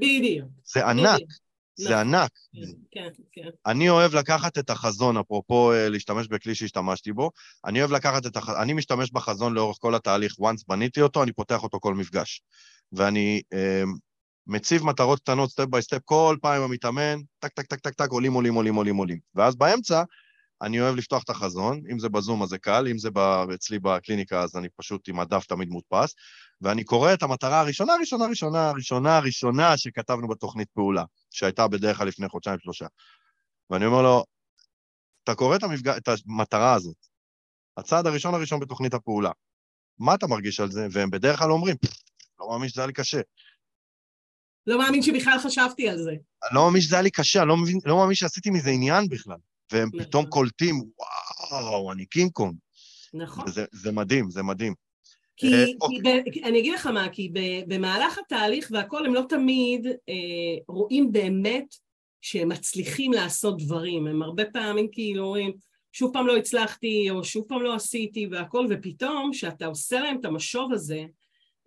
[0.00, 0.48] בדיוק.
[0.64, 1.20] זה ענק,
[1.80, 2.14] זה נכון.
[2.14, 2.30] ענק.
[2.90, 3.48] כן, כן.
[3.66, 7.30] אני אוהב לקחת את החזון, אפרופו אה, להשתמש בכלי שהשתמשתי בו,
[7.64, 11.32] אני אוהב לקחת את החזון, אני משתמש בחזון לאורך כל התהליך, once בניתי אותו, אני
[11.32, 12.42] פותח אותו כל מפגש.
[12.92, 13.82] ואני אה,
[14.46, 18.10] מציב מטרות קטנות, step by step, כל פעם עם המתאמן, טק, טק, טק, טק, טק,
[18.10, 19.18] עולים, עולים, עולים, עולים, עולים.
[19.34, 20.02] ואז באמצע,
[20.62, 23.08] אני אוהב לפתוח את החזון, אם זה בזום אז זה קל, אם זה
[23.54, 26.14] אצלי בקליניקה אז אני פשוט עם הדף תמיד מודפס,
[26.60, 32.08] ואני קורא את המטרה הראשונה, ראשונה, ראשונה, ראשונה, ראשונה שכתבנו בתוכנית פעולה, שהייתה בדרך כלל
[32.08, 32.86] לפני חודשיים-שלושה.
[33.70, 34.24] ואני אומר לו,
[35.24, 35.88] אתה קורא את, המפג...
[35.88, 36.96] את המטרה הזאת,
[37.76, 39.30] הצעד הראשון הראשון בתוכנית הפעולה,
[39.98, 40.86] מה אתה מרגיש על זה?
[40.92, 41.76] והם בדרך כלל אומרים,
[42.40, 43.20] לא מאמין שזה היה לי קשה.
[44.66, 46.12] לא מאמין שבכלל חשבתי על זה.
[46.52, 49.36] לא מאמין שזה היה לי קשה, לא, מבין, לא מאמין שעשיתי מזה עניין בכלל.
[49.72, 50.04] והם נכון.
[50.04, 50.82] פתאום קולטים,
[51.50, 52.54] וואו, אני קינג קונג.
[53.14, 53.44] נכון.
[53.48, 54.74] וזה, זה מדהים, זה מדהים.
[55.36, 56.22] כי, uh, כי אוקיי.
[56.22, 61.12] ב, אני אגיד לך מה, כי ב, במהלך התהליך והכל הם לא תמיד אה, רואים
[61.12, 61.74] באמת
[62.20, 65.52] שהם מצליחים לעשות דברים, הם הרבה פעמים כאילו אומרים,
[65.92, 70.24] שוב פעם לא הצלחתי, או שוב פעם לא עשיתי והכל, ופתאום כשאתה עושה להם את
[70.24, 71.04] המשוב הזה,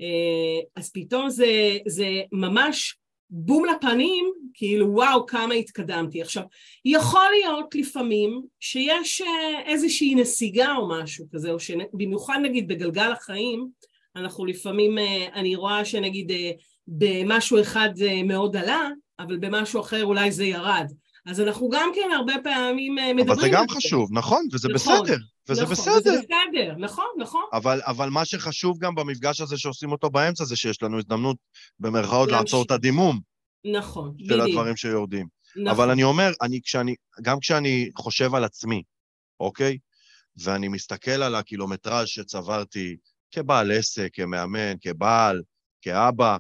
[0.01, 2.97] אה, אז פתאום זה, זה ממש
[3.35, 6.21] בום לפנים, כאילו וואו כמה התקדמתי.
[6.21, 6.43] עכשיו,
[6.85, 13.67] יכול להיות לפעמים שיש אה, איזושהי נסיגה או משהו כזה, או שבמיוחד נגיד בגלגל החיים,
[14.15, 16.51] אנחנו לפעמים, אה, אני רואה שנגיד אה,
[16.87, 20.85] במשהו אחד זה מאוד עלה, אבל במשהו אחר אולי זה ירד.
[21.25, 23.31] אז אנחנו גם כן הרבה פעמים מדברים זה.
[23.33, 25.17] אבל זה גם חשוב, נכון, וזה נכון, בסדר.
[25.49, 25.95] וזה נכון, בסדר.
[25.97, 27.43] וזה בסדר, נכון, נכון.
[27.53, 31.37] אבל, אבל מה שחשוב גם במפגש הזה שעושים אותו באמצע, זה שיש לנו הזדמנות,
[31.79, 33.19] במרכאות, לעצור את הדימום.
[33.65, 34.47] נכון, של בדיוק.
[34.47, 35.27] הדברים שיורדים.
[35.55, 35.67] נכון.
[35.67, 38.83] אבל אני אומר, אני, כשאני, גם כשאני חושב על עצמי,
[39.39, 39.77] אוקיי?
[40.37, 42.95] ואני מסתכל על הקילומטראז' שצברתי
[43.31, 45.41] כבעל עסק, כמאמן, כבעל,
[45.81, 46.37] כאבא,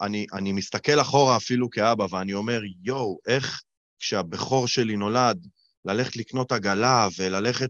[0.00, 3.62] אני, אני מסתכל אחורה אפילו כאבא, ואני אומר, יואו, איך
[3.98, 5.46] כשהבכור שלי נולד,
[5.84, 7.68] ללכת לקנות עגלה וללכת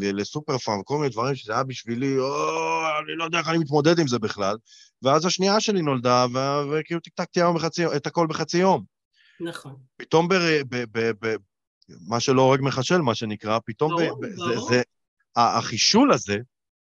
[0.00, 2.26] לסופר פארם, כל מיני דברים שזה היה בשבילי, או,
[3.04, 4.56] אני לא יודע איך אני מתמודד עם זה בכלל.
[5.02, 6.26] ואז השנייה שלי נולדה,
[6.72, 7.40] וכאילו טקטקתי
[7.96, 8.84] את הכל בחצי יום.
[9.40, 9.76] נכון.
[9.96, 10.34] פתאום ב...
[10.68, 11.36] ב, ב, ב
[12.08, 14.68] מה שלא הורג מחשל, מה שנקרא, פתאום ברור, ב, ברור.
[14.68, 14.82] זה, זה,
[15.36, 16.38] החישול הזה,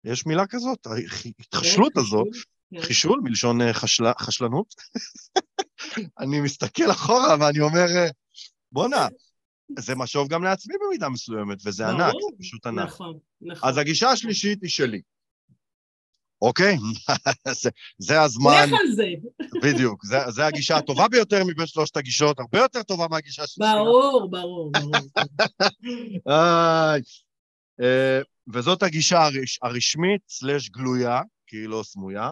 [0.04, 2.24] יש מילה כזאת, ההתחשלות הזו,
[2.74, 2.80] כן.
[2.80, 4.74] חישול מלשון אה, חשל, חשלנות.
[6.20, 7.86] אני מסתכל אחורה ואני אומר,
[8.72, 9.08] בואנה,
[9.78, 12.86] זה משוב גם לעצמי במידה מסוימת, וזה ברור, ענק, זה פשוט ענק.
[12.86, 13.68] נכון, נכון.
[13.68, 15.00] אז הגישה השלישית היא שלי.
[16.42, 16.76] אוקיי?
[17.62, 18.52] זה, זה הזמן...
[18.64, 19.08] לך על זה.
[19.62, 23.74] בדיוק, זה, זה הגישה הטובה ביותר מבין שלושת הגישות, הרבה יותר טובה מהגישה השלישית.
[23.74, 24.94] ברור, ברור, ברור.
[27.80, 28.20] אה,
[28.52, 32.30] וזאת הגישה הרש, הרשמית סלש גלויה, כי היא לא סמויה,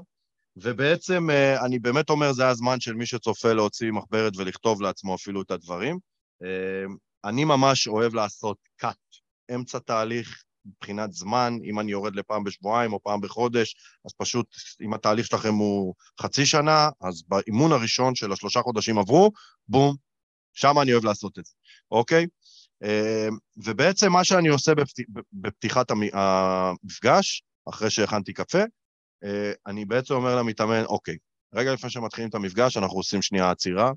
[0.56, 5.42] ובעצם אה, אני באמת אומר, זה הזמן של מי שצופה להוציא מחברת ולכתוב לעצמו אפילו
[5.42, 5.98] את הדברים.
[7.26, 9.18] אני ממש אוהב לעשות cut,
[9.54, 14.46] אמצע תהליך, מבחינת זמן, אם אני יורד לפעם בשבועיים או פעם בחודש, אז פשוט,
[14.80, 19.32] אם התהליך שלכם הוא חצי שנה, אז באימון הראשון של השלושה חודשים עברו,
[19.68, 19.96] בום,
[20.52, 21.52] שם אני אוהב לעשות את זה,
[21.90, 22.26] אוקיי?
[22.82, 24.72] אה, ובעצם מה שאני עושה
[25.32, 28.62] בפתיחת המפגש, אחרי שהכנתי קפה,
[29.24, 31.16] אה, אני בעצם אומר למתאמן, אוקיי,
[31.54, 33.92] רגע לפני שמתחילים את המפגש, אנחנו עושים שנייה עצירה,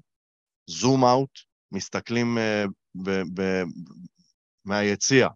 [0.67, 2.37] זום אאוט, מסתכלים
[3.03, 3.63] ב-
[4.65, 5.27] מהיציע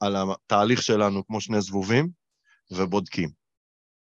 [0.00, 2.08] על התהליך שלנו כמו שני זבובים,
[2.70, 3.30] ובודקים.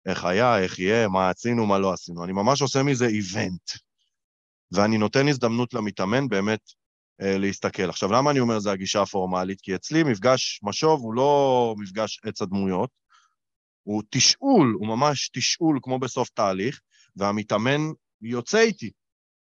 [0.06, 2.24] איך היה, איך יהיה, מה עשינו, מה לא עשינו.
[2.24, 3.72] אני ממש עושה מזה איבנט.
[4.72, 6.60] ואני נותן הזדמנות למתאמן באמת
[7.22, 7.90] אה, להסתכל.
[7.90, 9.62] עכשיו, למה אני אומר זה הגישה הפורמלית?
[9.62, 12.90] כי אצלי מפגש משוב הוא לא מפגש עץ הדמויות,
[13.84, 16.80] הוא תשאול, הוא ממש תשאול כמו בסוף תהליך,
[17.16, 17.82] והמתאמן
[18.22, 18.92] יוצא איתי.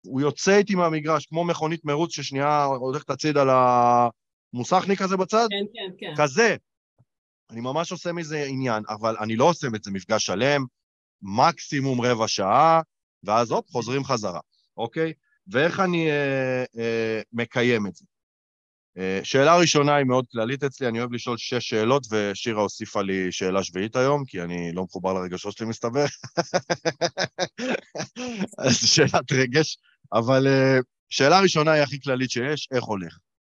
[0.06, 3.44] הוא יוצא איתי מהמגרש, כמו מכונית מרוץ ששנייה הולכת הצידה
[4.54, 5.46] למוסכניק הזה בצד?
[5.50, 6.22] כן, כן, כן.
[6.22, 6.56] כזה.
[7.50, 10.64] אני ממש עושה מזה עניין, אבל אני לא עושה את זה מפגש שלם,
[11.22, 12.80] מקסימום רבע שעה,
[13.24, 14.40] ואז הופ, חוזרים חזרה,
[14.76, 15.12] אוקיי?
[15.48, 18.04] ואיך אני אה, אה, מקיים את זה?
[19.00, 23.32] אה, שאלה ראשונה היא מאוד כללית אצלי, אני אוהב לשאול שש שאלות, ושירה הוסיפה לי
[23.32, 26.04] שאלה שביעית היום, כי אני לא מחובר לרגשות שלי, מסתבר.
[28.64, 29.78] אז שאלת רגש,
[30.12, 30.78] אבל אה,
[31.10, 33.18] שאלה ראשונה היא הכי כללית שיש, איך הולך?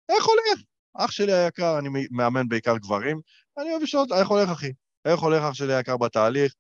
[0.09, 0.65] איך הולך?
[0.97, 3.21] אח שלי היקר, אני מאמן בעיקר גברים,
[3.59, 4.73] אני אוהב לשאול, איך הולך אחי?
[5.05, 6.55] איך הולך אח שלי היקר בתהליך?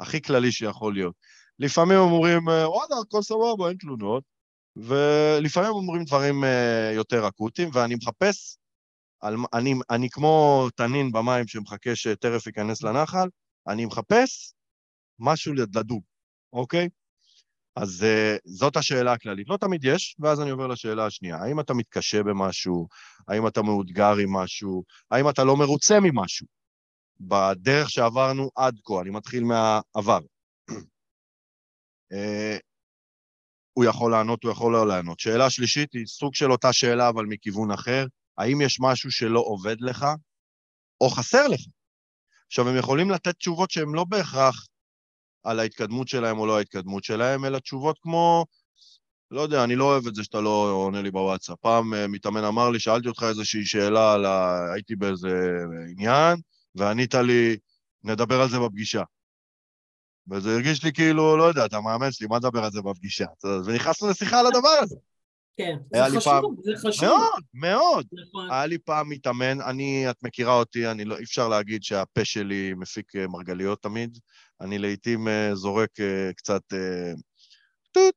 [0.00, 1.14] הכי כללי שיכול להיות.
[1.58, 4.24] לפעמים אומרים, אה, וואלה, הכל סבבה, אין תלונות.
[4.76, 6.46] ולפעמים אומרים דברים uh,
[6.94, 8.58] יותר אקוטיים, ואני מחפש,
[9.52, 13.28] אני, אני כמו תנין במים שמחכה שטרף ייכנס לנחל,
[13.68, 14.54] אני מחפש
[15.18, 16.02] משהו לדוג,
[16.52, 16.88] אוקיי?
[17.76, 19.48] אז uh, זאת השאלה הכללית.
[19.48, 21.36] לא תמיד יש, ואז אני עובר לשאלה השנייה.
[21.36, 22.88] האם אתה מתקשה במשהו?
[23.28, 24.84] האם אתה מאותגר עם משהו?
[25.10, 26.46] האם אתה לא מרוצה ממשהו?
[27.20, 30.20] בדרך שעברנו עד כה, אני מתחיל מהעבר.
[32.12, 32.56] אה,
[33.72, 35.20] הוא יכול לענות, הוא יכול לא לענות.
[35.20, 38.06] שאלה שלישית היא סוג של אותה שאלה, אבל מכיוון אחר.
[38.38, 40.06] האם יש משהו שלא עובד לך,
[41.00, 41.60] או חסר לך?
[42.46, 44.66] עכשיו, הם יכולים לתת תשובות שהן לא בהכרח
[45.44, 48.46] על ההתקדמות שלהם או לא ההתקדמות שלהם, אלא תשובות כמו,
[49.30, 51.58] לא יודע, אני לא אוהב את זה שאתה לא עונה לי בוואטסאפ.
[51.60, 54.58] פעם אה, מתאמן אמר לי, שאלתי אותך איזושהי שאלה על ה...
[54.74, 55.28] הייתי באיזה
[55.90, 56.38] עניין,
[56.74, 57.56] וענית לי,
[58.04, 59.02] נדבר על זה בפגישה.
[60.30, 63.26] וזה הרגיש לי כאילו, לא יודע, אתה מאמן שלי, מה נדבר על זה בפגישה?
[63.64, 64.96] ונכנסנו לשיחה על הדבר הזה.
[65.56, 66.42] כן, זה חשוב, פעם...
[66.62, 67.08] זה חשוב.
[67.08, 68.06] מאוד, מאוד.
[68.12, 68.50] נכון.
[68.50, 72.74] היה לי פעם מתאמן, אני, את מכירה אותי, אני לא, אי אפשר להגיד שהפה שלי
[72.76, 74.18] מפיק אה, מרגליות תמיד.
[74.60, 76.62] אני לעיתים uh, זורק uh, קצת
[77.92, 78.14] טוט,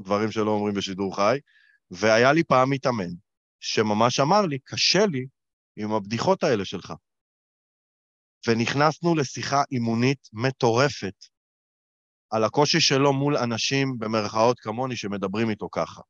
[0.00, 1.38] דברים שלא אומרים בשידור חי,
[1.90, 3.10] והיה לי פעם מתאמן
[3.60, 5.26] שממש אמר לי, קשה לי
[5.76, 6.92] עם הבדיחות האלה שלך.
[8.48, 11.14] ונכנסנו לשיחה אימונית מטורפת
[12.30, 16.00] על הקושי שלו מול אנשים במרכאות כמוני שמדברים איתו ככה,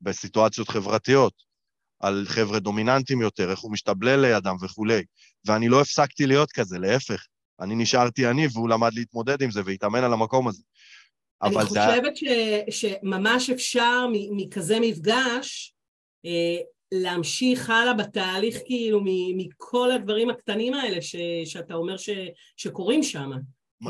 [0.00, 1.32] בסיטואציות חברתיות,
[2.00, 5.02] על חבר'ה דומיננטיים יותר, איך הוא משתבלל לידם וכולי.
[5.46, 7.26] ואני לא הפסקתי להיות כזה, להפך.
[7.60, 10.62] אני נשארתי אני, והוא למד להתמודד עם זה והתאמן על המקום הזה.
[11.42, 12.62] אני חושבת זה...
[12.70, 15.74] ש, שממש אפשר מכזה מפגש
[16.26, 16.60] אה,
[16.92, 19.00] להמשיך הלאה בתהליך כאילו
[19.36, 22.10] מכל הדברים הקטנים האלה ש, שאתה אומר ש,
[22.56, 23.30] שקורים שם.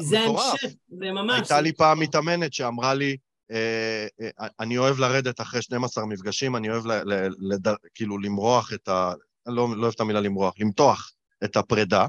[0.01, 1.39] זה ההמשך, זה ממש.
[1.39, 3.17] הייתה לי פעם מתאמנת שאמרה לי,
[3.51, 8.73] אה, אה, אני אוהב לרדת אחרי 12 מפגשים, אני אוהב ל, ל, לד, כאילו למרוח
[8.73, 9.13] את ה...
[9.47, 11.13] לא, לא אוהב את המילה למרוח, למתוח
[11.45, 12.07] את הפרידה,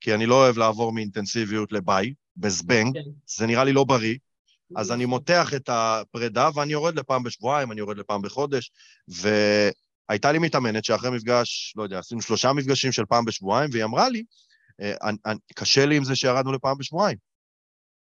[0.00, 3.10] כי אני לא אוהב לעבור מאינטנסיביות לביי, בזבנג, כן.
[3.26, 4.18] זה נראה לי לא בריא.
[4.76, 8.70] אז אני מותח את הפרידה ואני יורד לפעם בשבועיים, אני יורד לפעם בחודש,
[9.10, 9.28] ו...
[10.10, 14.08] הייתה לי מתאמנת שאחרי מפגש, לא יודע, עשינו שלושה מפגשים של פעם בשבועיים, והיא אמרה
[14.08, 14.22] לי,
[14.80, 15.10] אה,
[15.54, 17.18] קשה לי עם זה שירדנו לפעם בשבועיים.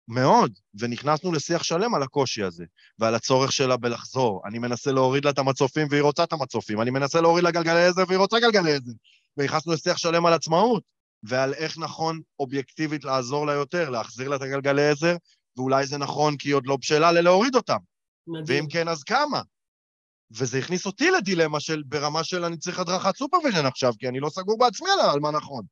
[0.07, 2.65] מאוד, ונכנסנו לשיח שלם על הקושי הזה,
[2.99, 4.41] ועל הצורך שלה בלחזור.
[4.45, 7.85] אני מנסה להוריד לה את המצופים והיא רוצה את המצופים, אני מנסה להוריד לה גלגלי
[7.85, 8.91] עזר והיא רוצה גלגלי עזר.
[9.37, 10.83] ונכנסנו לשיח שלם על עצמאות,
[11.23, 15.15] ועל איך נכון אובייקטיבית לעזור לה יותר, להחזיר לה את הגלגלי עזר,
[15.57, 17.77] ואולי זה נכון כי היא עוד לא בשלה ללהוריד אותם.
[18.27, 18.45] מדהים.
[18.47, 19.41] ואם כן, אז כמה?
[20.37, 24.29] וזה הכניס אותי לדילמה של, ברמה של אני צריך הדרכת supervision עכשיו, כי אני לא
[24.29, 25.63] סגור בעצמי על מה נכון.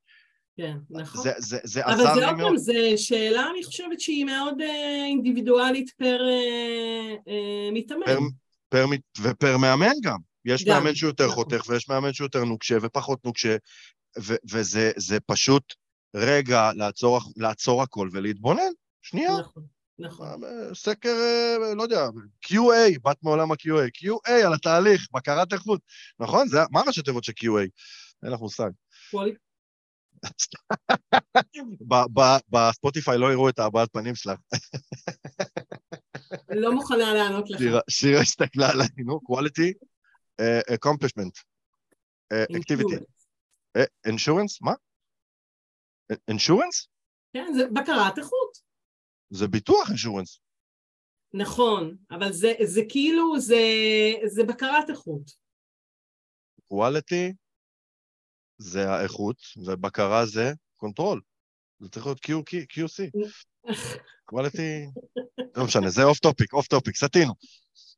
[0.58, 1.24] כן, נכון.
[1.24, 2.20] זה, זה, זה עזר לי מאוד.
[2.20, 7.70] אבל זה עוד פעם, זו שאלה, אני חושבת שהיא מאוד אה, אינדיבידואלית פר אה, אה,
[7.72, 8.06] מתאמן.
[8.06, 8.20] פר,
[8.70, 8.86] פר,
[9.22, 10.18] ופר מאמן גם.
[10.46, 10.76] יש גם.
[10.78, 11.36] מאמן שהוא יותר נכון.
[11.36, 13.56] חותך, ויש מאמן שהוא יותר נוקשה ופחות נוקשה,
[14.20, 15.74] ו, וזה פשוט
[16.16, 18.72] רגע לעצור, לעצור הכל ולהתבונן.
[19.02, 19.40] שנייה.
[19.40, 19.64] נכון.
[20.02, 20.44] נכון.
[20.44, 22.08] אה, סקר, אה, לא יודע,
[22.46, 25.82] QA, בת מעולם ה-QA, QA על התהליך, בקרת איכות,
[26.20, 26.48] נכון?
[26.48, 27.68] זה, מה ראשי תיבות של QA?
[28.24, 28.70] אין לך מושג.
[32.50, 34.40] בספוטיפיי לא יראו את הבעת פנים שלך.
[36.50, 37.60] לא מוכנה לענות לך.
[37.90, 39.86] שירה הסתכלה עליי, נו, quality,
[40.40, 41.42] אה, accomplishment,
[42.34, 43.04] activity.
[44.08, 44.58] insurance?
[44.62, 44.74] מה?
[46.32, 46.88] insurance?
[47.34, 48.61] כן, זה בקרת איכות.
[49.32, 50.40] זה ביטוח אינשורנס.
[51.34, 53.64] נכון, אבל זה, זה כאילו, זה,
[54.26, 55.32] זה בקרת איכות.
[56.74, 57.34] quality
[58.58, 61.22] זה האיכות, ובקרה זה control.
[61.80, 63.10] זה צריך להיות Q, Q, QC.
[64.32, 65.02] quality,
[65.56, 67.34] לא משנה, זה off topic, off topic, סטינו.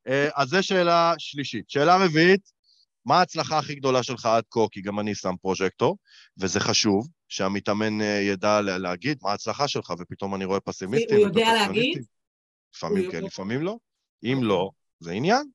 [0.08, 1.70] אה, אז זו שאלה שלישית.
[1.70, 2.52] שאלה רביעית,
[3.04, 4.60] מה ההצלחה הכי גדולה שלך עד כה?
[4.70, 5.96] כי גם אני שם פרוז'קטור,
[6.38, 11.16] וזה חשוב, שהמתאמן אה, ידע להגיד מה ההצלחה שלך, ופתאום אני רואה פסימיסטים.
[11.16, 12.04] הוא יודע להגיד?
[12.74, 13.76] לפעמים כן, לפעמים לא.
[14.24, 15.46] אם לא, זה עניין.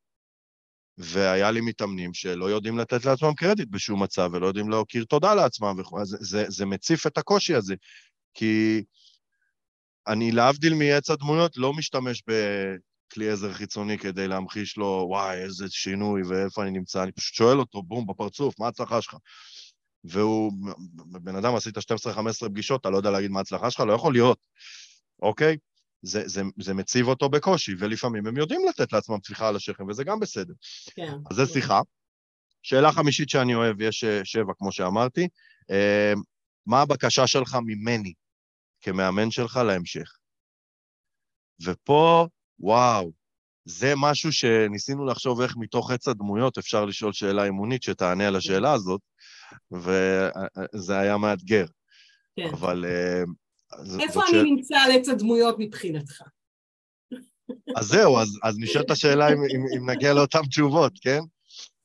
[0.97, 5.75] והיה לי מתאמנים שלא יודעים לתת לעצמם קרדיט בשום מצב, ולא יודעים להכיר תודה לעצמם
[5.79, 7.75] וכו', זה, זה, זה מציף את הקושי הזה.
[8.33, 8.83] כי
[10.07, 12.23] אני, להבדיל מעץ הדמויות, לא משתמש
[13.09, 17.59] בכלי עזר חיצוני כדי להמחיש לו, וואי, איזה שינוי ואיפה אני נמצא, אני פשוט שואל
[17.59, 19.15] אותו, בום, בפרצוף, מה ההצלחה שלך?
[20.03, 20.51] והוא,
[21.05, 21.81] בן אדם, עשית 12-15
[22.49, 24.39] פגישות, אתה לא יודע להגיד מה ההצלחה שלך, לא יכול להיות,
[25.21, 25.57] אוקיי?
[26.01, 30.03] זה, זה, זה מציב אותו בקושי, ולפעמים הם יודעים לתת לעצמם טפיחה על השכם, וזה
[30.03, 30.53] גם בסדר.
[30.95, 31.13] כן.
[31.31, 31.81] אז זה שיחה.
[32.63, 35.27] שאלה חמישית שאני אוהב, יש אה, שבע, כמו שאמרתי,
[35.71, 36.13] אה,
[36.65, 38.13] מה הבקשה שלך ממני,
[38.81, 40.17] כמאמן שלך, להמשך?
[41.63, 42.27] ופה,
[42.59, 43.11] וואו,
[43.65, 48.73] זה משהו שניסינו לחשוב איך מתוך עץ הדמויות אפשר לשאול שאלה אימונית שתענה על השאלה
[48.73, 49.01] הזאת,
[49.71, 51.65] וזה היה מאתגר.
[52.35, 52.49] כן.
[52.53, 52.85] אבל...
[52.85, 53.23] אה,
[53.99, 54.43] איפה אני ש...
[54.43, 56.21] נמצא על עץ הדמויות מבחינתך?
[57.77, 61.19] אז זהו, אז, אז נשאלת השאלה אם, אם, אם נגיע לאותן תשובות, כן?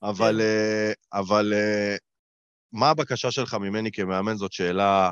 [0.03, 0.41] אבל, כן.
[0.41, 1.97] אה, אבל אה,
[2.73, 4.37] מה הבקשה שלך ממני כמאמן?
[4.37, 5.11] זאת שאלה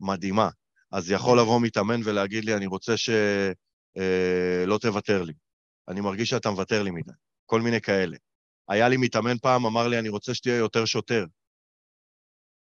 [0.00, 0.48] מדהימה.
[0.92, 2.96] אז יכול לבוא מתאמן ולהגיד לי, אני רוצה
[3.98, 5.32] שלא תוותר לי.
[5.88, 7.12] אני מרגיש שאתה מוותר לי מדי.
[7.46, 8.16] כל מיני כאלה.
[8.68, 11.24] היה לי מתאמן פעם, אמר לי, אני רוצה שתהיה יותר שוטר.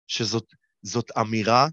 [0.07, 1.67] שזאת אמירה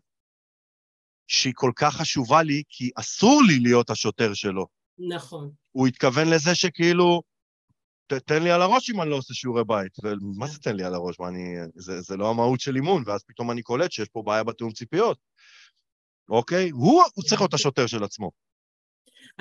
[1.27, 4.67] שהיא כל כך חשובה לי, כי אסור לי להיות השוטר שלו.
[5.09, 5.51] נכון.
[5.71, 7.21] הוא התכוון לזה שכאילו,
[8.07, 9.91] ת, תן לי על הראש אם אני לא עושה שיעורי בית.
[10.03, 11.19] ומה זה תן לי על הראש?
[11.19, 11.55] מה אני...
[11.75, 15.17] זה, זה לא המהות של אימון, ואז פתאום אני קולט שיש פה בעיה בתיאום ציפיות.
[16.29, 16.69] אוקיי?
[16.69, 18.31] הוא, הוא צריך להיות השוטר של עצמו.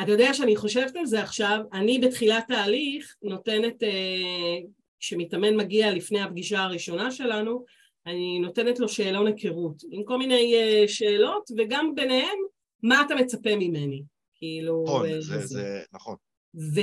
[0.02, 4.58] אתה יודע שאני חושבת על זה עכשיו, אני בתחילת ההליך נותנת, אה,
[5.00, 7.64] כשמתאמן מגיע לפני הפגישה הראשונה שלנו,
[8.06, 12.38] אני נותנת לו שאלון היכרות, עם כל מיני uh, שאלות, וגם ביניהם,
[12.82, 14.02] מה אתה מצפה ממני?
[14.34, 14.84] כאילו...
[14.86, 16.16] נכון, uh, זה, זה, נכון.
[16.54, 16.80] ו,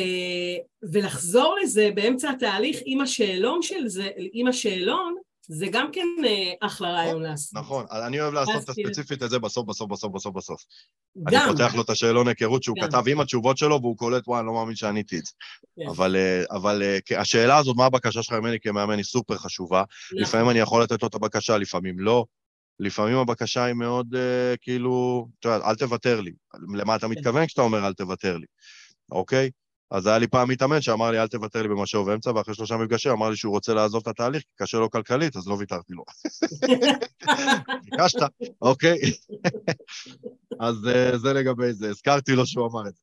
[0.92, 5.16] ולחזור לזה באמצע התהליך עם השאלון של זה, עם השאלון,
[5.48, 7.54] זה גם כן אה, אחלה רעיון נכון, לעשות.
[7.56, 10.62] נכון, אני אוהב לעשות את הספציפית את זה בסוף, בסוף, בסוף, בסוף, בסוף.
[11.32, 11.42] גם.
[11.42, 14.48] אני פותח לו את השאלון היכרות שהוא כתב עם התשובות שלו, והוא קולט, וואי, אני
[14.48, 15.32] לא מאמין שעניתי את זה.
[15.80, 15.90] כן.
[15.90, 19.84] אבל, אה, אבל אה, השאלה הזאת, מה הבקשה שלך ממני כמאמן, היא סופר חשובה.
[20.12, 20.24] נכון.
[20.24, 22.26] לפעמים אני יכול לתת לו את הבקשה, לפעמים לא.
[22.80, 24.16] לפעמים הבקשה היא מאוד,
[24.62, 26.32] כאילו, אל תוותר לי.
[26.76, 27.12] למה אתה כן.
[27.12, 28.46] מתכוון כשאתה אומר אל תוותר לי,
[29.12, 29.50] אוקיי?
[29.94, 33.12] אז היה לי פעם מתאמן שאמר לי, אל תוותר לי במשהו ובאמצע, ואחרי שלושה מפגשים
[33.12, 36.04] אמר לי שהוא רוצה לעזוב את התהליך, כי קשה לו כלכלית, אז לא ויתרתי לו.
[37.84, 38.20] ביקשת,
[38.62, 38.98] אוקיי.
[40.60, 43.02] אז uh, זה לגבי זה, הזכרתי לו שהוא אמר את זה.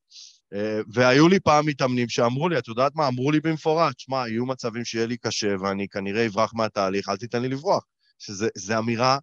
[0.54, 3.08] Uh, והיו לי פעם מתאמנים שאמרו לי, את יודעת מה?
[3.08, 7.42] אמרו לי במפורט, שמע, יהיו מצבים שיהיה לי קשה ואני כנראה אברח מהתהליך, אל תיתן
[7.42, 7.84] לי לברוח.
[8.18, 9.18] שזה אמירה...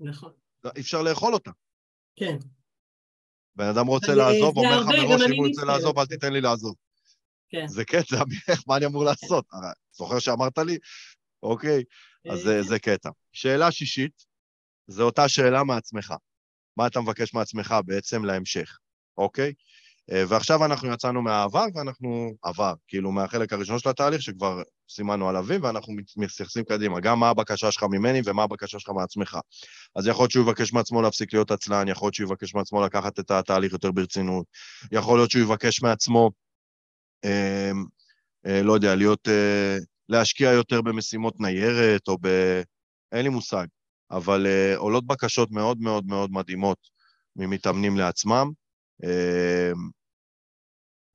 [0.00, 0.32] נכון.
[0.76, 1.50] אי אפשר לאכול אותה.
[2.16, 2.36] כן.
[3.56, 6.40] בן אדם רוצה אה, לעזוב, אומר לך מראש, אם הוא רוצה לעזוב, אל תיתן לי
[6.40, 6.74] לעזוב.
[7.48, 7.66] כן.
[7.66, 8.16] זה קטע,
[8.68, 9.44] מה אני אמור לעשות?
[9.92, 10.78] זוכר שאמרת לי?
[11.42, 11.84] אוקיי,
[12.30, 13.10] אז זה, זה קטע.
[13.32, 14.24] שאלה שישית,
[14.86, 16.14] זו אותה שאלה מעצמך.
[16.76, 18.78] מה אתה מבקש מעצמך בעצם להמשך,
[19.18, 19.52] אוקיי?
[20.12, 25.36] אה, ועכשיו אנחנו יצאנו מהעבר ואנחנו עבר, כאילו מהחלק הראשון של התהליך שכבר סימנו על
[25.36, 29.38] אביב ואנחנו מתייחסים קדימה, גם מה הבקשה שלך ממני ומה הבקשה שלך מעצמך.
[29.96, 33.18] אז יכול להיות שהוא יבקש מעצמו להפסיק להיות עצלן, יכול להיות שהוא יבקש מעצמו לקחת
[33.18, 34.46] את התהליך יותר ברצינות,
[34.92, 36.30] יכול להיות שהוא יבקש מעצמו,
[37.24, 37.70] אה,
[38.46, 39.76] אה, לא יודע, להיות, אה,
[40.08, 42.28] להשקיע יותר במשימות ניירת או ב...
[43.12, 43.66] אין לי מושג,
[44.10, 46.78] אבל אה, עולות בקשות מאוד מאוד מאוד מדהימות
[47.36, 48.50] ממתאמנים לעצמם.
[49.02, 49.90] אמ,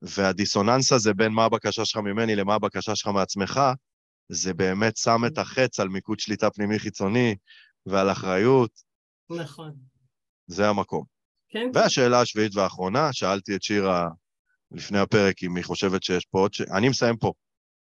[0.02, 3.60] והדיסוננס הזה בין מה הבקשה שלך ממני למה הבקשה שלך מעצמך,
[4.28, 7.36] זה באמת שם את החץ על מיקוד שליטה פנימי-חיצוני
[7.86, 8.70] ועל אחריות.
[9.30, 9.72] נכון.
[10.46, 11.04] זה המקום.
[11.48, 11.70] כן.
[11.74, 14.08] והשאלה השביעית והאחרונה, שאלתי את שירה
[14.72, 16.60] לפני הפרק אם היא חושבת שיש פה עוד ש...
[16.60, 17.32] אני מסיים פה.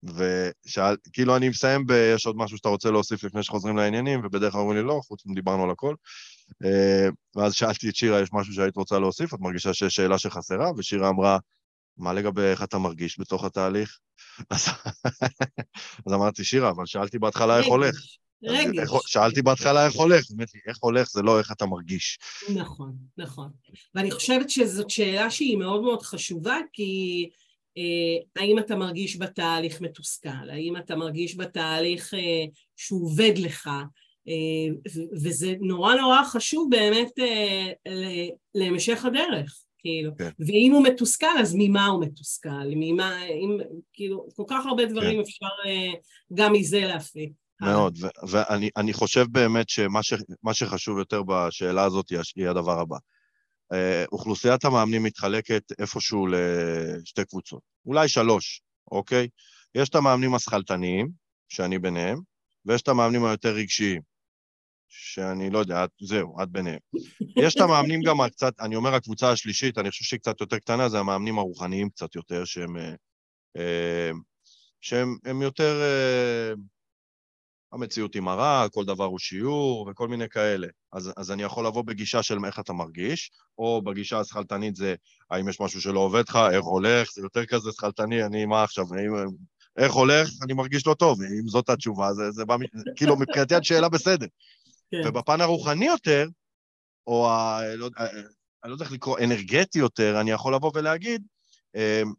[0.04, 1.92] ושאל, כאילו אני מסיים ב...
[2.16, 5.26] יש עוד משהו שאתה רוצה להוסיף לפני שחוזרים לעניינים, ובדרך כלל אומרים לי לא, חוץ
[5.26, 5.96] מדיברנו על הכל.
[6.66, 9.34] אה, ואז שאלתי את שירה, יש משהו שהיית רוצה להוסיף?
[9.34, 10.72] את מרגישה שיש שאלה שחסרה?
[10.78, 11.38] ושירה אמרה,
[11.98, 14.00] מה לגבי איך אתה מרגיש בתוך התהליך?
[14.50, 14.68] אז,
[16.08, 17.96] אז אמרתי, שירה, אבל שאלתי בהתחלה איך הולך.
[18.44, 18.90] רגש.
[19.06, 22.18] שאלתי בהתחלה איך הולך, באמת, איך הולך זה לא איך אתה מרגיש.
[22.56, 23.50] נכון, נכון.
[23.96, 27.30] ואני חושבת שזאת שאלה שהיא מאוד מאוד חשובה, כי
[27.78, 30.50] אה, האם אתה מרגיש בתהליך מתוסכל?
[30.50, 33.70] האם אתה מרגיש בתהליך אה, שהוא עובד לך?
[34.28, 34.92] אה,
[35.24, 37.12] וזה נורא נורא חשוב באמת
[38.56, 40.12] להמשך הדרך, כאילו.
[40.18, 40.30] כן.
[40.40, 42.68] ואם הוא מתוסכל, אז ממה הוא מתוסכל?
[42.76, 43.58] ממה, אם,
[43.94, 45.22] כאילו, כל כך הרבה דברים כן.
[45.22, 45.72] אפשר
[46.34, 47.32] גם מזה להפיק.
[47.62, 47.98] מאוד,
[48.30, 52.98] ואני חושב באמת שמה שחשוב יותר בשאלה הזאת היא הדבר הבא.
[53.74, 58.62] אה, אוכלוסיית המאמנים מתחלקת איפשהו לשתי קבוצות, אולי שלוש,
[58.92, 59.28] אוקיי?
[59.76, 61.10] יש את המאמנים השכלתניים,
[61.50, 62.20] שאני ביניהם,
[62.66, 64.02] ויש את המאמנים היותר רגשיים,
[64.96, 66.80] שאני לא יודע, זהו, את ביניהם.
[67.38, 70.90] יש את המאמנים גם קצת, אני אומר הקבוצה השלישית, אני חושב שהיא קצת יותר קטנה,
[70.90, 72.94] זה המאמנים הרוחניים קצת יותר, שהם, אה,
[73.58, 74.12] אה,
[74.82, 75.82] שהם יותר
[77.74, 80.68] המציאות היא מראה, כל דבר הוא שיעור וכל מיני כאלה.
[80.94, 84.96] אז, אז אני יכול לבוא בגישה של איך אתה מרגיש, או בגישה השכלתנית זה
[85.32, 88.86] האם יש משהו שלא עובד לך, איך הולך, זה יותר כזה שכלתני, אני מה עכשיו,
[88.94, 89.28] אם,
[89.78, 92.56] איך הולך, אני מרגיש לא טוב, אם זאת התשובה, זה, זה בא,
[92.96, 94.28] כאילו מבחינתי את שאלה בסדר.
[94.94, 95.08] כן.
[95.08, 96.28] ובפן הרוחני יותר,
[97.08, 97.60] או ה...
[97.76, 97.90] לא,
[98.64, 101.24] אני לא יודע איך לקרוא, אנרגטי יותר, אני יכול לבוא ולהגיד,
[101.76, 102.14] אמ,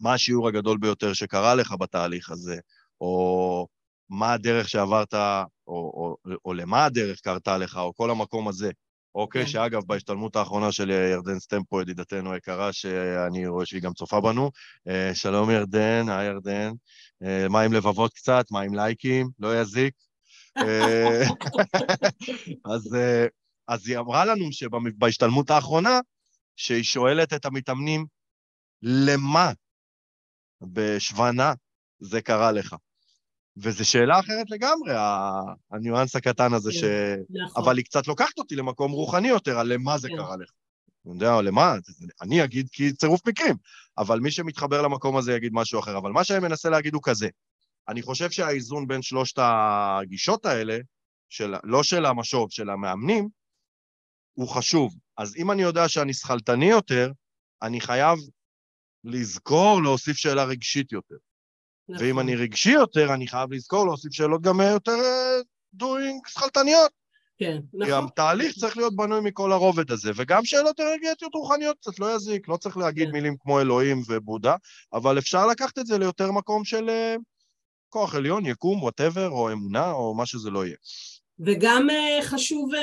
[0.00, 2.58] מה השיעור הגדול ביותר שקרה לך בתהליך הזה,
[3.00, 3.66] או
[4.10, 8.70] מה הדרך שעברת, או, או, או, או למה הדרך קרתה לך, או כל המקום הזה.
[9.14, 9.48] אוקיי, כן.
[9.48, 14.50] שאגב, בהשתלמות האחרונה של ירדן סטמפו, ידידתנו היקרה, שאני רואה שהיא גם צופה בנו,
[14.88, 16.72] אה, שלום ירדן, היי ירדן,
[17.22, 19.94] אה, מה עם לבבות קצת, מה עם לייקים, לא יזיק.
[20.56, 21.22] אה,
[22.74, 22.96] אז,
[23.68, 26.00] אז היא אמרה לנו שבהשתלמות האחרונה,
[26.56, 28.06] שהיא שואלת את המתאמנים,
[28.82, 29.52] למה
[30.62, 31.52] בשוונה
[31.98, 32.76] זה קרה לך?
[33.56, 34.92] וזו שאלה אחרת לגמרי,
[35.72, 36.84] הניואנס הקטן הזה, ש...
[37.30, 37.62] נכון.
[37.62, 40.16] אבל היא קצת לוקחת אותי למקום רוחני יותר, על למה זה כן.
[40.16, 40.50] קרה לך.
[41.06, 41.74] אני יודע, למה?
[42.22, 43.56] אני אגיד כי צירוף מקרים,
[43.98, 45.98] אבל מי שמתחבר למקום הזה יגיד משהו אחר.
[45.98, 47.28] אבל מה שאני מנסה להגיד הוא כזה,
[47.88, 50.78] אני חושב שהאיזון בין שלושת הגישות האלה,
[51.28, 53.28] של, לא של המשוב, של המאמנים,
[54.32, 54.94] הוא חשוב.
[55.18, 57.12] אז אם אני יודע שאני שכלתני יותר,
[57.62, 58.18] אני חייב
[59.04, 61.16] לזכור להוסיף שאלה רגשית יותר.
[61.88, 62.06] נכון.
[62.06, 64.96] ואם אני רגשי יותר, אני חייב לזכור להוסיף שאלות גם יותר
[65.74, 66.92] דוינג אה, שכלתניות.
[67.38, 67.86] כן, נכון.
[67.86, 72.48] כי התהליך צריך להיות בנוי מכל הרובד הזה, וגם שאלות אנרגטיות רוחניות קצת לא יזיק,
[72.48, 73.12] לא צריך להגיד כן.
[73.12, 74.56] מילים כמו אלוהים ובודה,
[74.92, 77.22] אבל אפשר לקחת את זה ליותר מקום של אה,
[77.88, 80.76] כוח עליון, יקום, whatever, או אמונה, או מה שזה לא יהיה.
[81.40, 82.78] וגם אה, חשוב אה,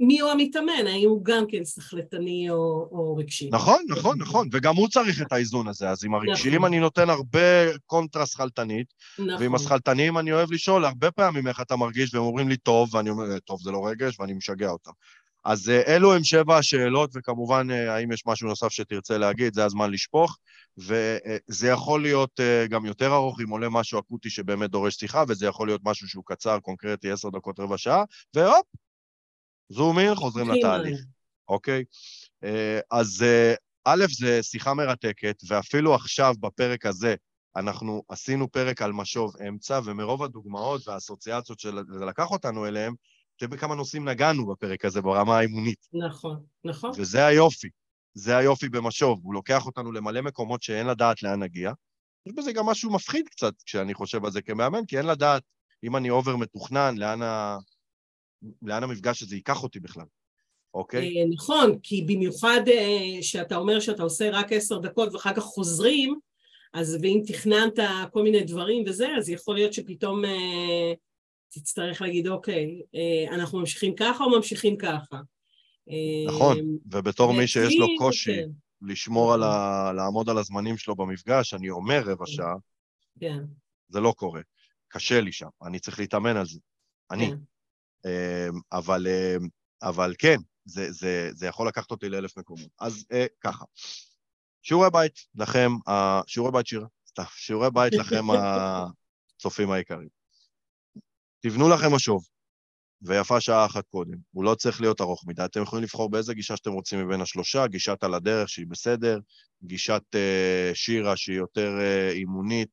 [0.00, 3.48] מי הוא המתאמן, האם הוא גם כן שכלתני או, או רגשי.
[3.52, 5.90] נכון, נכון, נכון, וגם הוא צריך את האיזון הזה.
[5.90, 6.66] אז עם הרגשיים נכון.
[6.66, 8.86] אני נותן הרבה קונטרה שכלתנית,
[9.18, 9.42] נכון.
[9.42, 13.10] ועם השכלתניים אני אוהב לשאול הרבה פעמים איך אתה מרגיש, והם אומרים לי טוב, ואני
[13.10, 14.90] אומר, טוב, זה לא רגש, ואני משגע אותם.
[15.48, 19.64] אז אה, אלו הם שבע השאלות, וכמובן, אה, האם יש משהו נוסף שתרצה להגיד, זה
[19.64, 20.38] הזמן לשפוך,
[20.78, 25.46] וזה יכול להיות אה, גם יותר ארוך, אם עולה משהו אקוטי שבאמת דורש שיחה, וזה
[25.46, 28.66] יכול להיות משהו שהוא קצר, קונקרטי, עשר דקות, רבע שעה, והופ,
[29.68, 31.00] זום אין, חוזרים לתהליך,
[31.48, 31.84] אוקיי?
[32.90, 33.24] אז
[33.84, 37.14] א', זה שיחה מרתקת, ואפילו עכשיו, בפרק הזה,
[37.56, 42.94] אנחנו עשינו פרק על משוב אמצע, ומרוב הדוגמאות והאסוציאציות שזה לקח אותנו אליהם,
[43.38, 45.88] תראה בכמה נושאים נגענו בפרק הזה ברמה האימונית.
[45.92, 46.90] נכון, נכון.
[46.96, 47.68] וזה היופי.
[48.14, 51.72] זה היופי במשוב, הוא לוקח אותנו למלא מקומות שאין לדעת לאן נגיע,
[52.26, 55.42] יש בזה גם משהו מפחיד קצת כשאני חושב על זה כמאמן, כי אין לדעת
[55.84, 57.58] אם אני אובר מתוכנן, לאן, ה...
[58.62, 60.04] לאן המפגש הזה ייקח אותי בכלל,
[60.74, 61.00] אוקיי?
[61.00, 66.18] אה, נכון, כי במיוחד אה, שאתה אומר שאתה עושה רק עשר דקות ואחר כך חוזרים,
[66.74, 67.78] אז ואם תכננת
[68.12, 70.92] כל מיני דברים וזה, אז יכול להיות שפתאום אה,
[71.48, 75.16] תצטרך להגיד, אוקיי, אה, אנחנו ממשיכים ככה או ממשיכים ככה?
[75.90, 76.58] אה, נכון,
[76.92, 78.48] ובתור מי שיש לו קושי יותר.
[78.82, 79.92] לשמור על ה...
[79.96, 82.32] לעמוד על הזמנים שלו במפגש, אני אומר רבע כן.
[82.32, 82.54] שעה,
[83.20, 83.38] כן.
[83.88, 84.40] זה לא קורה.
[84.88, 86.58] קשה לי שם, אני צריך להתאמן על זה.
[87.10, 87.30] אני.
[87.30, 87.36] כן.
[88.06, 89.48] אמ, אבל, אמ,
[89.82, 92.68] אבל כן, זה, זה, זה יכול לקחת אותי לאלף מקומות.
[92.80, 93.64] אז אה, ככה,
[94.62, 95.70] שיעורי בית לכם,
[96.26, 98.24] שיעורי בית שירה, סתם, שיעורי בית לכם
[99.36, 100.17] הצופים העיקריים.
[101.40, 102.24] תבנו לכם משוב,
[103.02, 104.18] ויפה שעה אחת קודם.
[104.30, 105.44] הוא לא צריך להיות ארוך מדי.
[105.44, 109.18] אתם יכולים לבחור באיזה גישה שאתם רוצים מבין השלושה, גישת על הדרך שהיא בסדר,
[109.64, 112.68] גישת uh, שירה שהיא יותר uh, אימונית,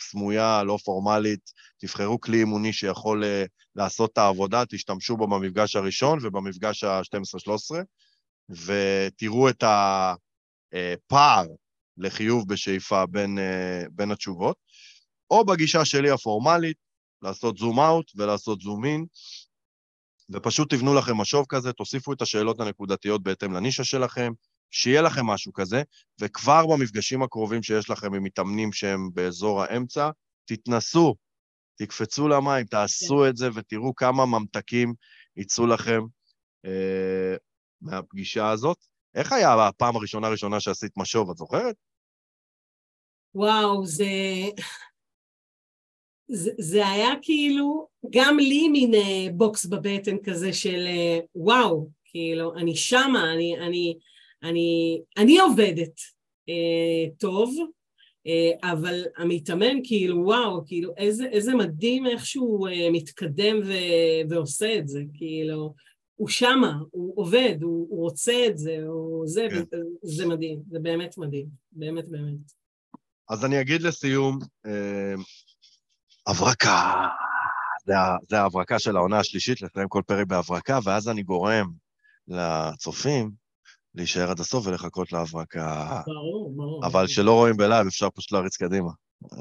[0.00, 1.50] סמויה, לא פורמלית.
[1.78, 7.76] תבחרו כלי אימוני שיכול uh, לעשות את העבודה, תשתמשו בו במפגש הראשון ובמפגש ה-12-13,
[8.50, 9.64] ותראו את
[10.72, 11.46] הפער
[11.96, 14.56] לחיוב בשאיפה בין, uh, בין התשובות.
[15.30, 16.87] או בגישה שלי הפורמלית,
[17.22, 19.06] לעשות זום אאוט ולעשות זום אין,
[20.30, 24.32] ופשוט תבנו לכם משוב כזה, תוסיפו את השאלות הנקודתיות בהתאם לנישה שלכם,
[24.70, 25.82] שיהיה לכם משהו כזה,
[26.20, 30.10] וכבר במפגשים הקרובים שיש לכם עם מתאמנים שהם באזור האמצע,
[30.44, 31.14] תתנסו,
[31.78, 33.30] תקפצו למים, תעשו כן.
[33.30, 34.94] את זה ותראו כמה ממתקים
[35.36, 36.00] יצאו לכם
[36.64, 37.36] אה,
[37.80, 38.76] מהפגישה הזאת.
[39.14, 41.76] איך היה הפעם הראשונה הראשונה שעשית משוב, את זוכרת?
[43.34, 44.04] וואו, זה...
[46.28, 52.54] זה, זה היה כאילו גם לי מין אה, בוקס בבטן כזה של אה, וואו, כאילו,
[52.54, 53.98] אני שמה, אני, אני,
[54.42, 56.00] אני, אני עובדת
[56.48, 57.56] אה, טוב,
[58.26, 63.72] אה, אבל המתאמן כאילו וואו, כאילו איזה, איזה מדהים איך שהוא אה, מתקדם ו,
[64.28, 65.74] ועושה את זה, כאילו,
[66.14, 69.78] הוא שמה, הוא עובד, הוא, הוא רוצה את זה, הוא זה, כן.
[70.02, 72.52] זה מדהים, זה באמת מדהים, באמת באמת.
[73.28, 74.38] אז אני אגיד לסיום,
[76.28, 76.92] הברקה.
[77.86, 77.94] זה,
[78.28, 81.70] זה ההברקה של העונה השלישית, לסיים כל פרק בהברקה, ואז אני גורם
[82.28, 83.30] לצופים
[83.94, 86.00] להישאר עד הסוף ולחכות להברקה.
[86.06, 86.86] ברור, ברור.
[86.86, 88.90] אבל כשלא רואים בלייב, אפשר פשוט להריץ קדימה.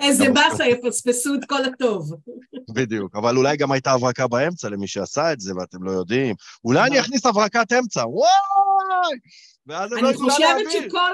[0.00, 2.14] איזה באסה, יפספסו את כל הטוב.
[2.74, 6.34] בדיוק, אבל אולי גם הייתה הברקה באמצע למי שעשה את זה ואתם לא יודעים.
[6.64, 9.18] אולי אני אכניס הברקת אמצע, וואי!
[9.66, 10.08] ואז הם לא.
[10.08, 11.10] אני חושבת שכל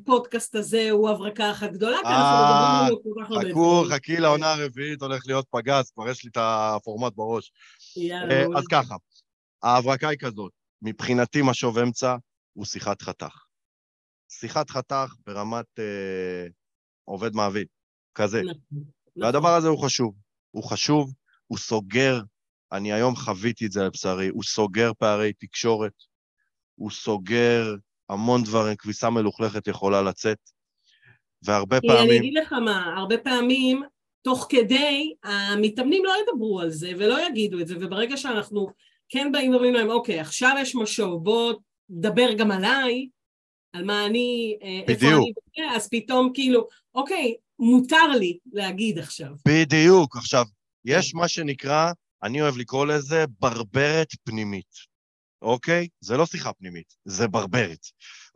[0.00, 4.16] הפודקאסט הזה הוא הברקה אחת גדולה, כי אנחנו מדברים על כל כך הרבה חכו, חכי
[4.16, 7.52] לעונה הרביעית, הולך להיות פגז, כבר יש לי את הפורמט בראש.
[8.30, 8.94] אה, אז ככה,
[9.62, 10.52] ההברקה היא כזאת,
[10.82, 12.16] מבחינתי משוב אמצע
[12.52, 13.44] הוא שיחת חתך.
[14.28, 16.46] שיחת חתך ברמת אה,
[17.04, 17.66] עובד מעביד,
[18.14, 18.42] כזה.
[18.42, 19.22] נכון, נכון.
[19.22, 20.14] והדבר הזה הוא חשוב.
[20.50, 21.12] הוא חשוב,
[21.46, 22.20] הוא סוגר,
[22.72, 25.92] אני היום חוויתי את זה על בשרי, הוא סוגר פערי תקשורת,
[26.80, 27.74] הוא סוגר
[28.08, 30.38] המון דברים, כביסה מלוכלכת יכולה לצאת,
[31.42, 32.10] והרבה פעמים...
[32.10, 33.82] אני אגיד לך מה, הרבה פעמים,
[34.22, 38.68] תוך כדי, המתאמנים לא ידברו על זה ולא יגידו את זה, וברגע שאנחנו
[39.08, 41.54] כן באים ואומרים להם, אוקיי, עכשיו יש משוב, בוא
[41.90, 43.08] דבר גם עליי,
[43.72, 44.58] על מה אני,
[44.88, 45.02] בדיוק.
[45.02, 49.30] אה, איפה אני, אז פתאום כאילו, אוקיי, מותר לי להגיד עכשיו.
[49.48, 50.16] בדיוק.
[50.16, 50.44] עכשיו,
[50.84, 51.18] יש כן.
[51.18, 54.89] מה שנקרא, אני אוהב לקרוא לזה ברברת פנימית.
[55.42, 55.88] אוקיי?
[56.00, 57.86] זה לא שיחה פנימית, זה ברברת,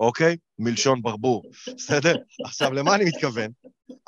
[0.01, 0.37] אוקיי?
[0.59, 1.43] מלשון ברבור,
[1.77, 2.15] בסדר?
[2.45, 3.51] עכשיו, למה אני מתכוון?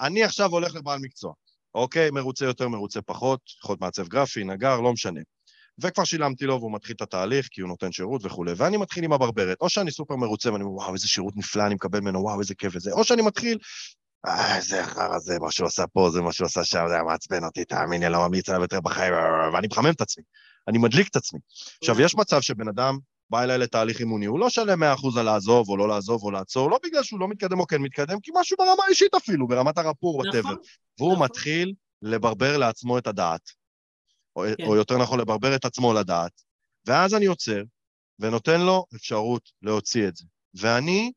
[0.00, 1.32] אני עכשיו הולך לבעל מקצוע,
[1.74, 2.10] אוקיי?
[2.10, 5.20] מרוצה יותר, מרוצה פחות, יכול להיות מעצב גרפי, נגר, לא משנה.
[5.78, 9.12] וכבר שילמתי לו והוא מתחיל את התהליך, כי הוא נותן שירות וכולי, ואני מתחיל עם
[9.12, 9.56] הברברת.
[9.60, 12.54] או שאני סופר מרוצה ואני אומר, וואו, איזה שירות נפלא אני מקבל ממנו, וואו, איזה
[12.54, 13.58] כיף וזה, או שאני מתחיל,
[14.26, 17.02] אה, איזה חרא זה, מה שהוא עשה פה, זה מה שהוא עשה שם, זה היה
[17.02, 19.12] מעצבן אותי, תאמין לי, לא ממליץ עליו יותר בחיים,
[19.52, 20.24] ואני מחמם את עצמי.
[20.68, 21.40] אני מדליק את עצמי.
[21.80, 22.98] עכשיו, יש מצב שבן אדם
[23.30, 24.86] בא אליי לתהליך אימוני, הוא לא שלם 100%
[25.18, 28.20] על לעזוב או לא לעזוב או לעצור, לא בגלל שהוא לא מתקדם או כן מתקדם,
[28.20, 30.38] כי משהו ברמה האישית אפילו, ברמת ה rapport, whatever.
[30.38, 30.56] נכון,
[30.98, 31.24] והוא נכון.
[31.24, 33.50] מתחיל לברבר לעצמו את הדעת,
[34.36, 34.66] או, כן.
[34.66, 36.42] או יותר נכון, לברבר את עצמו לדעת,
[36.86, 37.62] ואז אני עוצר
[38.18, 40.24] ונותן לו אפשרות להוציא את זה.
[40.54, 41.12] ואני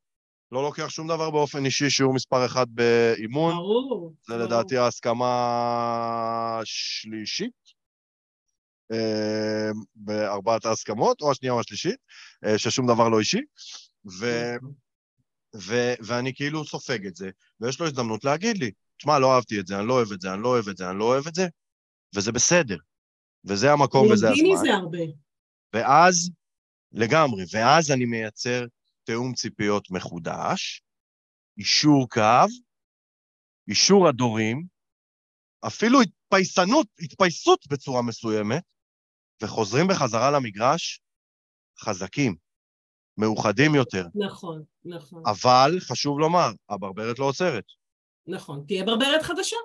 [0.51, 3.53] לא לוקח שום דבר באופן אישי, שיעור מספר אחד באימון.
[3.55, 4.13] ברור.
[4.27, 4.45] זה ברור.
[4.45, 7.68] לדעתי ההסכמה שלישית אה,
[9.95, 11.97] בארבעת ההסכמות, או השנייה או השלישית,
[12.45, 13.41] אה, ששום דבר לא אישי,
[14.19, 14.25] ו,
[15.55, 17.29] ו, ואני כאילו סופג את זה,
[17.59, 20.33] ויש לו הזדמנות להגיד לי, תשמע, לא אהבתי את זה, אני לא אוהב את זה,
[20.33, 21.47] אני לא אוהב את זה, אני לא אוהב את זה,
[22.15, 22.77] וזה בסדר.
[23.45, 24.45] וזה המקום וזה הזמן.
[24.45, 24.97] לומדים מזה הרבה.
[25.73, 26.31] ואז,
[26.91, 28.65] לגמרי, ואז אני מייצר
[29.03, 30.81] תיאום ציפיות מחודש,
[31.57, 32.45] אישור קו,
[33.67, 34.65] אישור הדורים,
[35.67, 38.63] אפילו התפייסנות, התפייסות בצורה מסוימת,
[39.41, 41.01] וחוזרים בחזרה למגרש
[41.79, 42.35] חזקים,
[43.17, 44.07] מאוחדים יותר.
[44.15, 45.23] נכון, נכון.
[45.25, 47.63] אבל, חשוב לומר, הברברת לא עוצרת.
[48.27, 49.55] נכון, תהיה ברברת חדשה.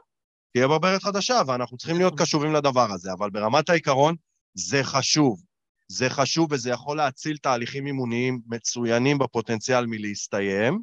[0.52, 2.26] תהיה ברברת חדשה, ואנחנו צריכים להיות נכון.
[2.26, 4.14] קשובים לדבר הזה, אבל ברמת העיקרון,
[4.54, 5.42] זה חשוב.
[5.88, 10.82] זה חשוב וזה יכול להציל תהליכים אימוניים מצוינים בפוטנציאל מלהסתיים,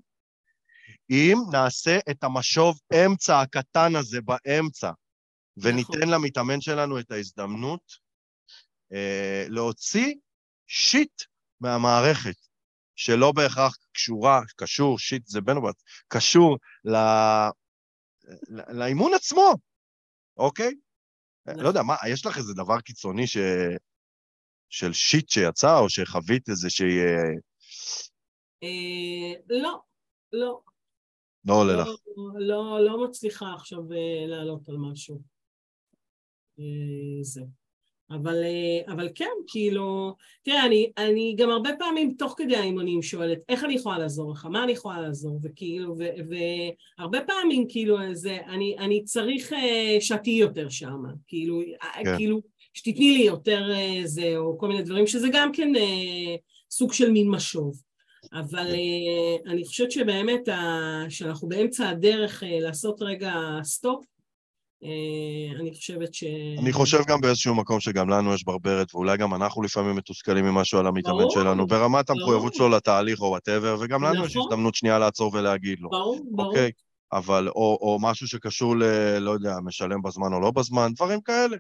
[1.09, 4.91] אם נעשה את המשוב אמצע הקטן הזה באמצע,
[5.57, 6.09] וניתן נכון.
[6.09, 7.81] למתאמן שלנו את ההזדמנות
[8.93, 10.15] אה, להוציא
[10.67, 11.23] שיט
[11.59, 12.35] מהמערכת,
[12.95, 15.75] שלא בהכרח קשורה, קשור, שיט זה בן ובת,
[16.07, 16.95] קשור ל...
[18.69, 19.53] לאימון עצמו,
[20.37, 20.75] אוקיי?
[21.45, 21.63] נכון.
[21.63, 23.37] לא יודע, מה, יש לך איזה דבר קיצוני ש...
[24.69, 27.01] של שיט שיצא, או שחווית איזה שהיא...
[27.01, 27.33] אה,
[28.63, 29.79] אה, לא,
[30.33, 30.61] לא.
[31.45, 31.87] לא עולה לך.
[31.87, 33.79] לא, לא, לא מצליחה עכשיו
[34.27, 35.21] לעלות על משהו.
[36.59, 37.41] אה, זה.
[38.15, 43.37] אבל, אה, אבל כן, כאילו, תראה, אני, אני גם הרבה פעמים תוך כדי האימונים שואלת,
[43.49, 44.45] איך אני יכולה לעזור לך?
[44.45, 45.39] מה אני יכולה לעזור?
[45.43, 46.03] וכאילו, ו,
[46.97, 51.09] והרבה פעמים, כאילו, זה, אני, אני צריך אה, שאת תהיי יותר שמה.
[51.27, 51.61] כאילו,
[52.03, 52.17] כן.
[52.17, 52.41] כאילו,
[52.73, 56.35] שתתני לי יותר אה, זה, או כל מיני דברים, שזה גם כן אה,
[56.71, 57.81] סוג של מין משוב.
[58.33, 58.73] אבל כן.
[58.73, 60.49] אה, אני חושבת שבאמת,
[61.09, 63.33] שאנחנו באמצע הדרך אה, לעשות רגע
[63.63, 64.10] סטופ, אה,
[65.59, 66.23] אני חושבת ש...
[66.59, 70.79] אני חושב גם באיזשהו מקום שגם לנו יש ברברת, ואולי גם אנחנו לפעמים מתוסכלים ממשהו
[70.79, 72.53] על המתאמן שלנו, ברמת המחויבות.
[72.53, 74.51] שלו לתהליך או whatever, וגם לנו יש נכון.
[74.51, 76.47] הזדמנות שנייה לעצור ולהגיד לו, ברור, ברור.
[76.49, 76.71] אוקיי?
[77.13, 78.83] אבל, או, או משהו שקשור ל...
[79.19, 81.57] לא יודע, משלם בזמן או לא בזמן, דברים כאלה.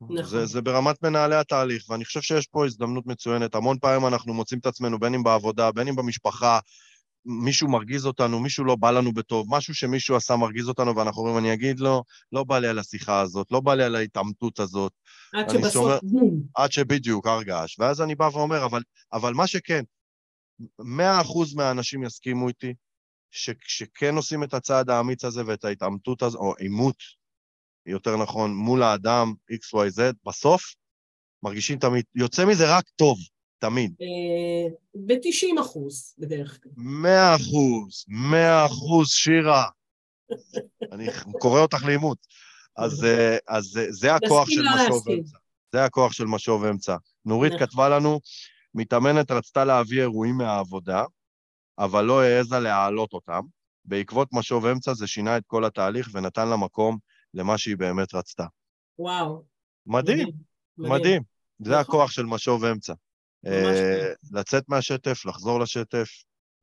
[0.00, 0.24] נכון.
[0.24, 3.54] זה, זה ברמת מנהלי התהליך, ואני חושב שיש פה הזדמנות מצוינת.
[3.54, 6.58] המון פעמים אנחנו מוצאים את עצמנו, בין אם בעבודה, בין אם במשפחה,
[7.24, 11.38] מישהו מרגיז אותנו, מישהו לא בא לנו בטוב, משהו שמישהו עשה מרגיז אותנו, ואנחנו אומרים,
[11.38, 14.92] אני אגיד לו, לא בא לי על השיחה הזאת, לא בא לי על ההתעמתות הזאת,
[15.34, 16.42] עד שבסוף, בום.
[16.56, 17.78] עד שבדיוק הר געש.
[17.78, 19.82] ואז אני בא ואומר, אבל, אבל מה שכן,
[20.78, 22.74] מאה אחוז מהאנשים יסכימו איתי,
[23.30, 26.96] שכשכן עושים את הצעד האמיץ הזה ואת ההתעמתות הזו, או עימות,
[27.86, 30.62] יותר נכון, מול האדם XYZ, בסוף
[31.42, 33.18] מרגישים תמיד, יוצא מזה רק טוב,
[33.60, 33.94] תמיד.
[34.00, 36.72] אה, ב-90 אחוז בדרך כלל.
[36.76, 39.64] מאה אחוז, מאה אחוז, שירה.
[40.92, 41.06] אני
[41.38, 42.18] קורא אותך לעימות.
[42.76, 45.08] אז, אה, אז זה הכוח של משוב.
[45.08, 45.38] אמצע.
[45.72, 46.96] זה הכוח של משוב אמצע.
[47.24, 47.66] נורית נכון.
[47.66, 48.20] כתבה לנו,
[48.74, 51.04] מתאמנת רצתה להביא אירועים מהעבודה,
[51.78, 53.40] אבל לא העזה להעלות אותם.
[53.84, 56.98] בעקבות משוב אמצע זה שינה את כל התהליך ונתן לה מקום
[57.34, 58.46] למה שהיא באמת רצתה.
[58.98, 59.42] וואו.
[59.86, 60.28] מדהים,
[60.78, 61.22] מדהים.
[61.58, 61.80] זה נכון.
[61.80, 62.94] הכוח של משוב אמצע.
[63.46, 64.38] אה, כן.
[64.38, 66.08] לצאת מהשטף, לחזור לשטף.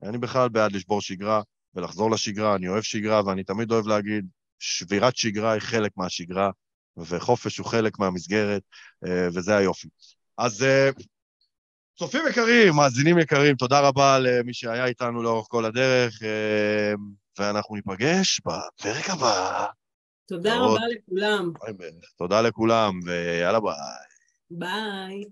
[0.04, 1.42] אני בכלל בעד לשבור שגרה
[1.74, 4.26] ולחזור לשגרה, אני אוהב שגרה, ואני תמיד אוהב להגיד,
[4.60, 6.52] שבירת שגרה היא חלק מהשגרה,
[6.98, 8.62] וחופש הוא חלק מהמסגרת,
[9.08, 9.88] אה, וזה היופי.
[10.38, 10.90] אז אה,
[11.98, 16.20] צופים יקרים, מאזינים יקרים, תודה רבה למי שהיה איתנו לאורך כל הדרך,
[17.40, 19.66] ואנחנו ניפגש בפרק הבא.
[20.28, 20.56] תודה.
[20.58, 21.52] רבה לכולם.
[22.18, 23.74] תודה לכולם, ויאללה ביי.
[24.52, 25.24] ביי.